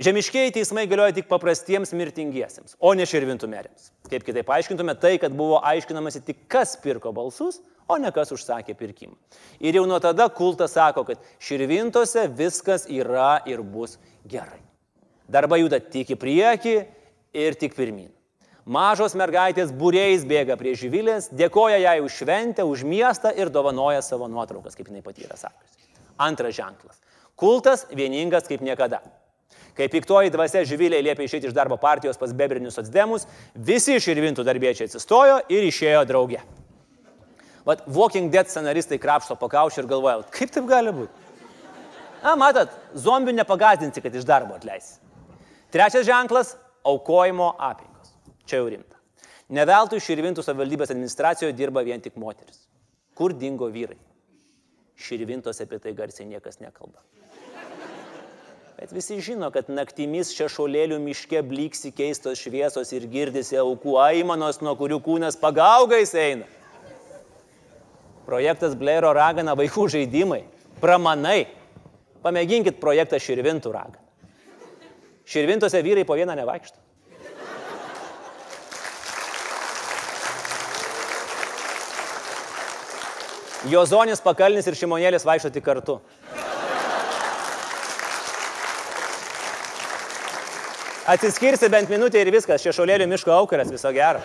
Žemiškiai 0.01 0.53
teismai 0.55 0.87
galioja 0.89 1.13
tik 1.17 1.29
paprastiems 1.29 1.93
mirtingiesiems, 1.93 2.77
o 2.81 2.93
ne 2.95 3.05
širvintų 3.09 3.49
meriams. 3.51 3.91
Kaip 4.09 4.25
kitaip 4.25 4.47
paaiškintume 4.49 4.95
tai, 5.01 5.19
kad 5.19 5.35
buvo 5.37 5.59
aiškinamasi 5.65 6.23
tik 6.25 6.47
kas 6.49 6.77
pirko 6.81 7.13
balsus, 7.13 7.61
o 7.89 7.99
ne 7.99 8.13
kas 8.15 8.33
užsakė 8.35 8.77
pirkimą. 8.79 9.17
Ir 9.61 9.81
jau 9.81 9.87
nuo 9.89 9.99
tada 10.03 10.29
kultas 10.29 10.77
sako, 10.77 11.05
kad 11.09 11.25
širvintose 11.43 12.29
viskas 12.29 12.87
yra 12.93 13.39
ir 13.49 13.63
bus 13.63 13.97
gerai. 14.29 14.61
Darba 15.29 15.59
juda 15.61 15.81
tik 15.81 16.15
į 16.15 16.21
priekį 16.21 16.77
ir 17.37 17.59
tik 17.61 17.77
pirmin. 17.77 18.09
Mažos 18.69 19.15
mergaitės 19.17 19.71
būriais 19.73 20.27
bėga 20.29 20.59
prie 20.61 20.75
žyvilės, 20.77 21.31
dėkoja 21.33 21.79
jai 21.81 21.99
už 22.05 22.19
šventę, 22.21 22.67
už 22.69 22.85
miestą 22.85 23.33
ir 23.33 23.49
dovanoja 23.49 24.03
savo 24.05 24.29
nuotraukas, 24.29 24.77
kaip 24.77 24.91
jinai 24.91 25.01
pati 25.05 25.25
yra 25.25 25.39
sakiusi. 25.41 25.89
Antras 26.21 26.57
ženklas. 26.59 27.01
Kultas 27.39 27.87
vieningas 27.89 28.45
kaip 28.49 28.61
niekada. 28.61 29.01
Kai 29.79 29.87
piktoji 29.89 30.33
dvasia 30.35 30.65
žyvilė 30.69 31.01
liepė 31.07 31.25
išėti 31.25 31.49
iš 31.49 31.57
darbo 31.57 31.79
partijos 31.81 32.19
pas 32.21 32.33
bebrinius 32.37 32.81
atsdemus, 32.83 33.29
visi 33.55 33.97
širvintų 34.03 34.45
darbiečiai 34.45 34.91
atsistojo 34.91 35.41
ir 35.49 35.69
išėjo 35.71 36.03
drauge. 36.09 36.43
Vat 37.69 37.83
Walking 37.87 38.31
Dead 38.33 38.49
scenaristai 38.49 38.97
krapšto 38.97 39.35
pakaušį 39.37 39.83
ir 39.83 39.89
galvoja, 39.91 40.23
kaip 40.33 40.53
taip 40.55 40.65
gali 40.71 40.93
būti? 40.97 41.27
Na, 42.23 42.33
matot, 42.41 42.73
zombių 42.97 43.35
nepagazdinsi, 43.37 44.01
kad 44.01 44.15
iš 44.17 44.25
darbo 44.27 44.57
atleisi. 44.57 44.97
Trečias 45.75 46.07
ženklas- 46.09 46.55
aukojimo 46.93 47.51
apėgos. 47.61 48.15
Čia 48.49 48.63
jau 48.63 48.71
rimta. 48.73 48.97
Neveltui 49.53 50.01
Širvintų 50.01 50.41
savivaldybės 50.45 50.95
administracijoje 50.97 51.53
dirba 51.53 51.85
vien 51.85 52.01
tik 52.01 52.17
moteris. 52.17 52.65
Kur 53.15 53.33
dingo 53.33 53.69
vyrai? 53.69 53.99
Širvintose 54.97 55.63
apie 55.63 55.79
tai 55.79 55.93
garsiai 55.93 56.27
niekas 56.27 56.59
nekalba. 56.65 57.05
Bet 58.79 58.93
visi 58.93 59.21
žino, 59.21 59.53
kad 59.53 59.69
naktimis 59.69 60.33
šešolėlių 60.33 60.99
miške 61.03 61.43
blyksi 61.43 61.93
keistos 61.93 62.39
šviesos 62.39 62.93
ir 62.93 63.07
girdisi 63.07 63.57
aukų 63.57 63.99
aimanos, 64.01 64.63
nuo 64.63 64.75
kurių 64.75 65.03
kūnas 65.03 65.37
pagaugais 65.37 66.15
eina. 66.15 66.47
Projektas 68.29 68.75
Blairo 68.77 69.09
ragana 69.17 69.55
vaikų 69.57 69.87
žaidimai. 69.89 70.43
Pramanai. 70.83 71.47
Pamėginkit 72.21 72.77
projektą 72.83 73.17
Širvintų 73.23 73.73
ragana. 73.73 74.05
Širvintose 75.29 75.81
vyrai 75.85 76.05
po 76.05 76.17
vieną 76.19 76.37
nevaikšto. 76.37 76.77
Jozonis 83.69 84.21
Pakalnis 84.25 84.69
ir 84.69 84.77
Šimonėlis 84.77 85.25
vaikšto 85.27 85.51
tik 85.55 85.65
kartu. 85.65 85.97
Atsiskirsi 91.09 91.73
bent 91.73 91.89
minutę 91.89 92.21
ir 92.21 92.29
viskas, 92.33 92.61
šešolėlių 92.61 93.09
miško 93.09 93.33
aukaras, 93.33 93.73
viso 93.73 93.93
gero. 93.97 94.21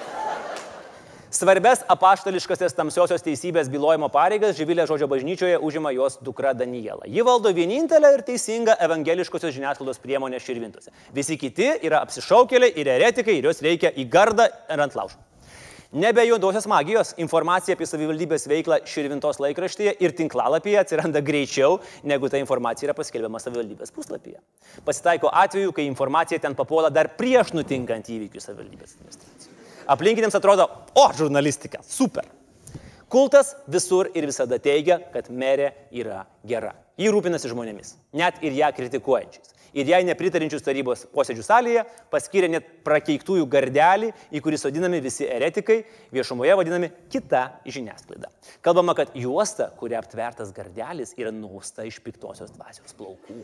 Svarbes 1.34 1.80
apaštališkasias 1.89 2.76
tamsiosios 2.78 3.24
teisybės 3.26 3.65
bylojimo 3.74 4.06
pareigas 4.13 4.54
Živilė 4.54 4.84
žodžio 4.86 5.08
bažnyčioje 5.10 5.58
užima 5.65 5.89
jos 5.89 6.19
dukra 6.22 6.52
Daniela. 6.54 7.08
Ji 7.10 7.24
valdo 7.26 7.50
vienintelę 7.58 8.12
ir 8.13 8.22
teisingą 8.28 8.76
evangeliškosios 8.86 9.56
žiniasklaidos 9.56 9.98
priemonę 10.04 10.38
širvintose. 10.38 10.91
Visi 11.15 11.39
kiti 11.41 11.72
yra 11.89 12.04
apsišaukėliai 12.06 12.76
ir 12.78 12.91
eretikai 13.00 13.39
ir 13.39 13.48
juos 13.50 13.63
reikia 13.65 13.89
į 13.98 14.06
gardą 14.13 14.46
ir 14.46 14.84
ant 14.86 14.93
laužo. 15.00 15.17
Nebe 16.04 16.22
juodosios 16.28 16.67
magijos 16.69 17.15
informacija 17.22 17.74
apie 17.74 17.88
savivaldybės 17.89 18.46
veiklą 18.50 18.80
Širvintos 18.89 19.41
laikraštyje 19.41 19.96
ir 20.06 20.13
tinklalapyje 20.17 20.84
atsiranda 20.84 21.22
greičiau, 21.26 21.80
negu 22.06 22.30
ta 22.30 22.41
informacija 22.41 22.91
yra 22.91 22.98
paskelbiama 22.98 23.41
savivaldybės 23.41 23.93
puslapyje. 23.93 24.38
Pasitaiko 24.86 25.34
atveju, 25.34 25.74
kai 25.74 25.89
informacija 25.89 26.41
ten 26.46 26.54
papuola 26.58 26.93
dar 26.93 27.10
prieš 27.17 27.56
nutinkant 27.58 28.13
įvykių 28.13 28.41
savivaldybės 28.41 28.98
administracijai. 29.00 29.53
Aplinkiniams 29.88 30.36
atrodo, 30.39 30.69
o, 30.96 31.08
žurnalistika, 31.17 31.82
super. 31.88 32.28
Kultas 33.13 33.54
visur 33.69 34.10
ir 34.17 34.26
visada 34.30 34.58
teigia, 34.62 35.00
kad 35.13 35.30
merė 35.30 35.74
yra 35.93 36.24
gera. 36.48 36.74
Ji 36.98 37.10
rūpinasi 37.13 37.50
žmonėmis, 37.52 37.96
net 38.17 38.41
ir 38.46 38.56
ją 38.58 38.72
kritikuojančiais 38.74 39.54
ir 39.74 39.89
jai 39.89 40.02
nepritarinčius 40.08 40.63
tarybos 40.63 41.04
posėdžių 41.13 41.46
salėje 41.46 41.84
paskyrė 42.13 42.50
net 42.54 42.69
prakeiktųjų 42.86 43.48
gardelį, 43.50 44.12
į 44.34 44.41
kurį 44.46 44.60
sodinami 44.62 45.02
visi 45.04 45.28
eretikai, 45.28 45.82
viešumoje 46.13 46.58
vadinami 46.60 46.91
kita 47.12 47.43
žiniasklaida. 47.65 48.30
Kalbama, 48.65 48.96
kad 48.98 49.13
juosta, 49.17 49.72
kuria 49.80 50.00
aptvertas 50.02 50.54
gardelis, 50.56 51.15
yra 51.19 51.34
nuosta 51.34 51.88
iš 51.89 52.00
piktosios 52.06 52.54
dvasios 52.54 52.96
plaukų. 52.98 53.41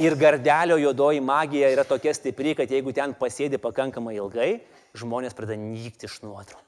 Ir 0.00 0.16
gardelio 0.16 0.78
juodoji 0.80 1.20
magija 1.20 1.68
yra 1.74 1.84
tokia 1.84 2.14
stipri, 2.16 2.54
kad 2.56 2.70
jeigu 2.72 2.94
ten 2.96 3.12
pasėdi 3.18 3.60
pakankamai 3.60 4.14
ilgai, 4.16 4.52
žmonės 4.98 5.36
pradeda 5.36 5.58
nykti 5.60 6.08
iš 6.08 6.20
nuotraukų. 6.24 6.66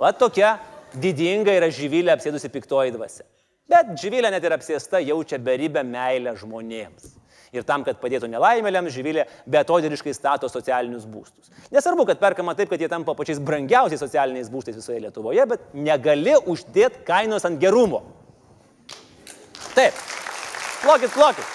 Va 0.00 0.10
tokia 0.16 0.56
didinga 0.98 1.54
yra 1.54 1.70
žyvilė 1.72 2.14
apsėdusi 2.14 2.50
piktoji 2.52 2.94
dvasia. 2.94 3.26
Bet 3.70 3.94
žyvilė 4.00 4.28
net 4.34 4.44
ir 4.44 4.52
apsėsta 4.56 5.00
jaučia 5.00 5.38
beribę 5.40 5.84
meilę 5.86 6.34
žmonėms. 6.36 7.14
Ir 7.54 7.62
tam, 7.62 7.84
kad 7.86 8.00
padėtų 8.02 8.26
nelaimėliams, 8.32 8.90
žyvilė 8.92 9.28
betodiriškai 9.54 10.12
stato 10.16 10.50
socialinius 10.50 11.06
būstus. 11.06 11.52
Nesvarbu, 11.72 12.08
kad 12.08 12.18
perkama 12.18 12.56
taip, 12.58 12.68
kad 12.72 12.82
jie 12.82 12.90
tampa 12.90 13.14
pačiais 13.14 13.38
brangiausiais 13.38 14.02
socialiniais 14.02 14.50
būstais 14.50 14.74
visoje 14.74 14.98
Lietuvoje, 15.04 15.46
bet 15.52 15.70
negali 15.72 16.34
uždėti 16.50 17.04
kainos 17.06 17.46
ant 17.46 17.62
gerumo. 17.62 18.02
Taip. 19.76 20.02
Plokit, 20.82 21.14
plokit. 21.14 21.46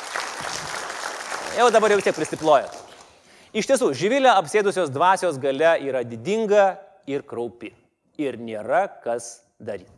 Jau 1.59 1.67
dabar 1.75 1.91
jau 1.91 1.99
tiek 1.99 2.15
pristiplojat. 2.15 2.78
Iš 3.49 3.65
tiesų, 3.65 3.93
žyvilė 3.97 4.29
apsėdusios 4.35 4.91
dvasios 4.93 5.39
gale 5.41 5.71
yra 5.81 6.03
didinga 6.05 6.75
ir 7.09 7.23
kraupi. 7.25 7.71
Ir 8.21 8.37
nėra 8.37 8.83
kas 9.01 9.39
daryti. 9.57 9.89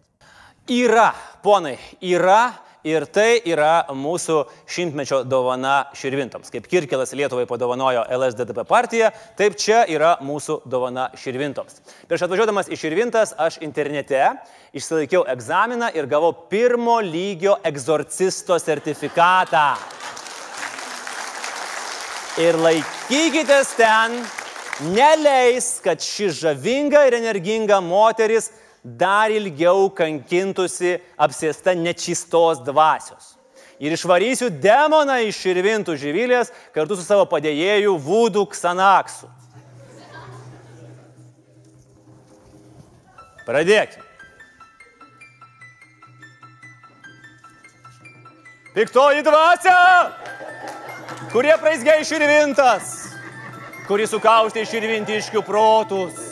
Yra, 0.72 1.10
ponai, 1.44 1.76
yra 2.00 2.54
ir 2.88 3.04
tai 3.12 3.42
yra 3.50 3.90
mūsų 3.92 4.38
šimtmečio 4.72 5.22
dovana 5.28 5.90
širvintoms. 5.98 6.52
Kaip 6.54 6.70
Kirkelas 6.72 7.12
Lietuvai 7.18 7.44
padovanojo 7.50 8.06
LSDDP 8.16 8.64
partiją, 8.70 9.12
taip 9.36 9.58
čia 9.60 9.84
yra 9.90 10.14
mūsų 10.24 10.62
dovana 10.70 11.10
širvintoms. 11.20 11.82
Prieš 12.08 12.24
atvažiuodamas 12.30 12.72
į 12.72 12.80
širvintas 12.80 13.36
aš 13.36 13.60
internete 13.66 14.22
išsilaikiau 14.78 15.26
egzaminą 15.34 15.92
ir 15.98 16.08
gavau 16.08 16.32
pirmo 16.48 17.02
lygio 17.04 17.58
egzorcisto 17.68 18.56
sertifikatą. 18.62 19.66
Ir 22.40 22.56
laikykitės 22.56 23.74
ten, 23.76 24.14
neleis, 24.94 25.82
kad 25.84 26.00
ši 26.00 26.30
žavinga 26.38 27.04
ir 27.10 27.18
energinga 27.18 27.82
moteris 27.84 28.48
dar 28.82 29.34
ilgiau 29.34 29.90
kankintųsi 29.92 30.96
apsėsta 31.20 31.76
nečistos 31.76 32.64
dvasios. 32.64 33.36
Ir 33.82 33.98
išvarysiu 33.98 34.48
demoną 34.62 35.18
iš 35.26 35.42
širvintų 35.42 35.98
žyvilės 36.00 36.54
kartu 36.72 36.96
su 36.96 37.04
savo 37.04 37.26
padėjėju 37.28 37.98
Vūdų 38.00 38.46
Ksanaksu. 38.54 39.28
Pradėkime. 43.44 44.11
Piktoji 48.72 49.24
dvasia, 49.28 49.78
kurie 51.34 51.56
praeisgiai 51.60 52.06
širvintas, 52.08 52.92
kuri 53.88 54.06
sukaustė 54.08 54.64
širvintiškių 54.68 55.42
protus 55.44 56.32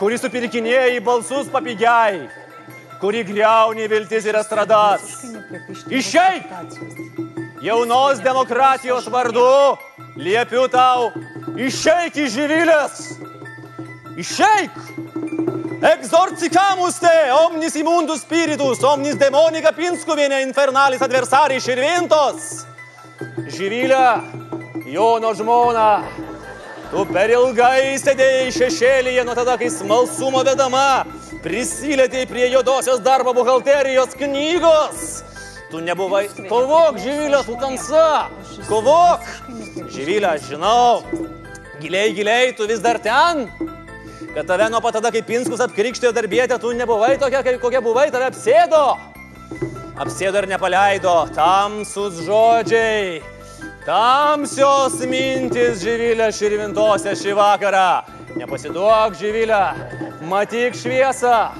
kuri 0.00 0.16
supirkinėja 0.16 0.86
į 0.96 1.00
balsus 1.04 1.48
papigiai, 1.52 2.22
kuri 3.02 3.20
greuni 3.28 3.84
viltis 3.92 4.24
ir 4.28 4.38
estradas. 4.40 5.04
Išeik! 5.92 6.48
Jaunos 7.60 8.22
demokratijos 8.24 9.10
vardu 9.12 9.44
liepiu 10.16 10.64
tau, 10.72 11.10
išeik 11.52 12.16
iš 12.24 12.32
žyvilės! 12.38 13.02
Išeik! 14.16 14.80
Exorcicamus 15.80 16.98
te, 17.00 17.14
omnis 17.32 17.76
immundus 17.80 18.20
spiritus, 18.20 18.82
omnis 18.84 19.16
demonica 19.16 19.72
pinskuviene 19.72 20.42
infernalis 20.44 21.00
adversaris 21.02 21.64
širvintos. 21.64 22.50
Žyvilė, 23.50 24.04
Jono 24.90 25.32
žmona, 25.36 25.88
Tu 26.90 27.04
per 27.06 27.30
ilgai 27.30 27.94
sėdėjai 28.02 28.48
šešėlyje 28.50 29.22
nuo 29.22 29.34
tada, 29.38 29.54
kai 29.60 29.68
smalsumo 29.70 30.40
vedama 30.42 31.04
prisilietėjai 31.44 32.26
prie 32.26 32.48
juodosios 32.50 32.98
darbo 33.04 33.30
buhalterijos 33.36 34.16
knygos. 34.18 35.04
Tu 35.70 35.84
nebuvai. 35.86 36.24
Kovok, 36.50 36.98
žyvilė, 36.98 37.44
tu 37.46 37.54
tamsa. 37.62 38.26
Kovok. 38.66 39.22
Žyvilė, 39.94 40.34
žinau. 40.48 41.04
Giliai, 41.78 42.10
giliai, 42.16 42.50
tu 42.58 42.66
vis 42.66 42.82
dar 42.82 42.98
ten. 42.98 43.46
Kad 44.34 44.46
tave 44.46 44.68
nuo 44.70 44.80
pat 44.80 44.94
tada, 44.98 45.10
kai 45.10 45.24
Pinskus 45.26 45.62
apkrikštėjo 45.64 46.12
darbietę, 46.14 46.58
tu 46.62 46.70
nebuvai 46.76 47.16
tokia, 47.18 47.42
kokia 47.58 47.82
buvai, 47.82 48.10
tave 48.14 48.30
apsėdo. 48.30 48.84
Apsėdo 50.00 50.40
ir 50.40 50.48
nepaleido. 50.54 51.16
Tamsus 51.34 52.22
žodžiai 52.24 53.20
Tamsios 53.80 54.98
mintis 55.08 55.80
žyvilė 55.80 56.28
širvintose 56.36 57.14
šį 57.16 57.32
vakarą. 57.38 58.02
Nepasiduok 58.36 59.16
žyvilę, 59.18 59.60
matyk 60.30 60.76
šviesą, 60.78 61.50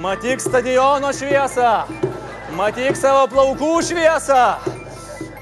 matyk 0.00 0.40
stadiono 0.42 1.12
šviesą, 1.14 1.84
matyk 2.58 2.96
savo 2.98 3.28
plaukų 3.30 3.70
šviesą. 3.86 4.40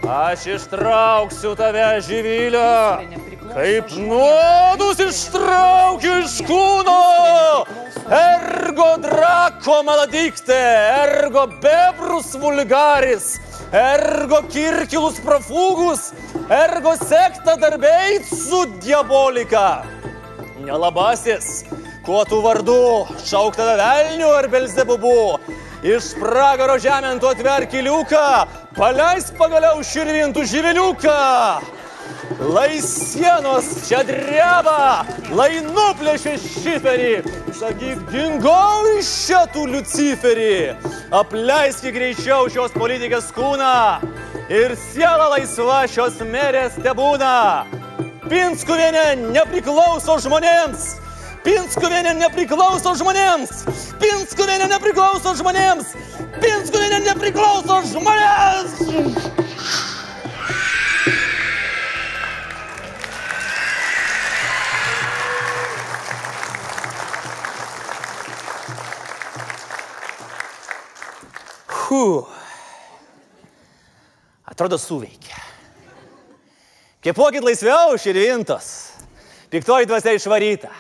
Aš 0.05 0.45
ištrauksiu 0.59 1.55
tave 1.57 1.87
žyvilę, 2.05 2.67
kaip 3.55 3.97
nuodus 4.03 5.01
ištraukiu 5.09 6.21
iš 6.25 6.41
kūno. 6.49 7.01
Ergo 8.15 8.91
drako 9.01 9.81
maladikte, 9.87 10.61
ergo 11.07 11.47
bebrus 11.63 12.35
vulgaris 12.37 13.35
ergo 13.75 14.43
kirkilus 14.53 15.19
profugus, 15.25 16.13
ergo 16.51 16.95
sekta 16.97 17.57
darbiai 17.59 18.21
su 18.25 18.65
diabolika. 18.83 19.83
Nelabasis, 20.65 21.65
kuo 22.07 22.25
tu 22.25 22.41
vardu, 22.45 23.07
šauk 23.27 23.57
tave 23.59 23.75
velniu 23.81 24.31
ar 24.39 24.49
belzebubu, 24.53 25.41
iš 25.83 26.13
pragaro 26.21 26.79
žemėn 26.81 27.21
tu 27.21 27.29
atverk 27.33 27.73
kiliuką, 27.75 28.29
paleis 28.79 29.33
pagaliau 29.39 29.83
širvintų 29.83 30.47
živiliuką. 30.55 31.19
Lai 32.41 32.81
sienos 32.81 33.67
čia 33.87 34.01
dreba, 34.07 35.05
lai 35.37 35.61
nuplėšė 35.65 36.35
šiferį, 36.41 37.13
sakyk, 37.57 38.01
dingau 38.11 38.85
iš 38.97 39.11
tu 39.53 39.67
Luciferį, 39.69 40.75
apleiski 41.15 41.93
greičiau 41.95 42.49
šios 42.51 42.75
politikės 42.75 43.31
kūną. 43.35 44.01
Ir 44.53 44.75
siela 44.91 45.31
laisva 45.33 45.85
šios 45.89 46.19
merės 46.29 46.77
tebūna. 46.85 47.65
Pinskuvienė 48.29 49.31
nepriklauso 49.31 50.19
žmonėms, 50.25 50.95
Pinskuvienė 51.45 52.15
nepriklauso 52.19 52.95
žmonėms, 53.01 53.65
Pinskuvienė 54.01 54.69
nepriklauso 54.73 55.35
žmonėms, 55.41 55.93
Pinskuvienė 56.41 57.03
nepriklauso 57.05 57.83
žmonėms. 57.93 59.93
Puh. 71.95 72.27
Atrodo 74.51 74.79
suveikia. 74.79 75.39
Kepuokit 77.05 77.45
laisviau, 77.47 77.95
širvintos. 78.01 78.71
Piktoji 79.53 79.87
dvasia 79.87 80.17
išvaryta. 80.19 80.73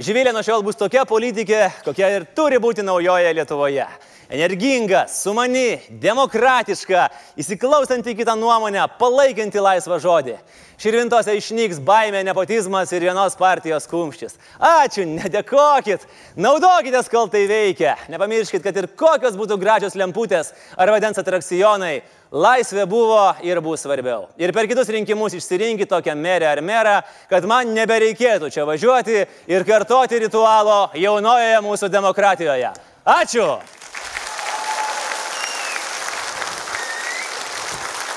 Živilė 0.00 0.32
nuo 0.32 0.40
šiol 0.46 0.64
bus 0.64 0.78
tokia 0.80 1.04
politikė, 1.04 1.66
kokia 1.84 2.08
ir 2.14 2.24
turi 2.32 2.56
būti 2.64 2.80
naujoje 2.86 3.34
Lietuvoje. 3.36 3.84
Energinga, 4.28 5.06
sumani, 5.08 5.78
demokratiška, 5.88 7.06
įsiklausanti 7.40 8.12
kitą 8.12 8.34
nuomonę, 8.36 8.82
palaikanti 9.00 9.62
laisvą 9.64 9.96
žodį. 10.04 10.34
Širvintose 10.78 11.32
išnyks 11.38 11.78
baimė, 11.80 12.20
nepotizmas 12.28 12.92
ir 12.92 13.06
vienos 13.08 13.38
partijos 13.40 13.88
kumštis. 13.88 14.36
Ačiū, 14.60 15.06
nedėkokit, 15.08 16.04
naudokitės, 16.36 17.08
kol 17.08 17.30
tai 17.32 17.46
veikia. 17.48 17.94
Nepamirškit, 18.12 18.60
kad 18.66 18.76
ir 18.76 18.90
kokios 19.00 19.38
būtų 19.40 19.56
gražios 19.58 19.96
lemputės 19.96 20.52
ar 20.76 20.92
vandens 20.92 21.18
atrakcionai, 21.24 22.02
laisvė 22.28 22.84
buvo 22.84 23.32
ir 23.48 23.62
bus 23.64 23.86
svarbiau. 23.86 24.28
Ir 24.36 24.52
per 24.52 24.68
kitus 24.68 24.92
rinkimus 24.92 25.38
išsirinkit 25.40 25.88
tokią 25.88 26.12
merę 26.20 26.52
ar 26.52 26.60
merą, 26.60 26.98
kad 27.32 27.48
man 27.48 27.72
nebereikėtų 27.72 28.52
čia 28.52 28.68
važiuoti 28.68 29.24
ir 29.48 29.66
kartoti 29.72 30.20
ritualo 30.28 30.92
jaunojoje 31.00 31.58
mūsų 31.64 31.92
demokratijoje. 31.96 32.76
Ačiū! 33.08 33.50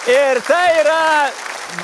Ir 0.10 0.42
tai 0.48 0.80
yra 0.82 1.30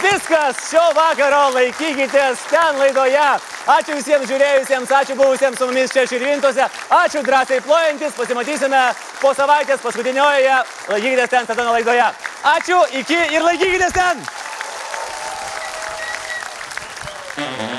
viskas 0.02 0.58
šio 0.72 0.82
vakaro. 0.98 1.52
Laikykitės 1.54 2.48
ten 2.50 2.80
laidoje. 2.82 3.28
Ačiū 3.68 3.98
visiems 4.00 4.26
žiūrėjusiems, 4.32 4.94
ačiū 5.00 5.18
buvusiems 5.20 5.60
su 5.60 5.68
mumis 5.68 5.92
čia 5.94 6.08
širvintose, 6.08 6.66
ačiū 6.98 7.22
drąsiai 7.28 7.62
plojantis, 7.62 8.16
pasimatysime 8.16 8.82
po 9.22 9.34
savaitės 9.36 9.84
paskutinioje 9.84 10.58
laikykitės 10.88 11.34
ten 11.36 11.50
tada 11.52 11.70
laidoje. 11.70 12.10
Ačiū, 12.56 12.82
iki 13.04 13.20
ir 13.36 13.44
laikykitės 13.44 13.98
ten! 13.98 14.28
Mm-hmm. 17.38 17.77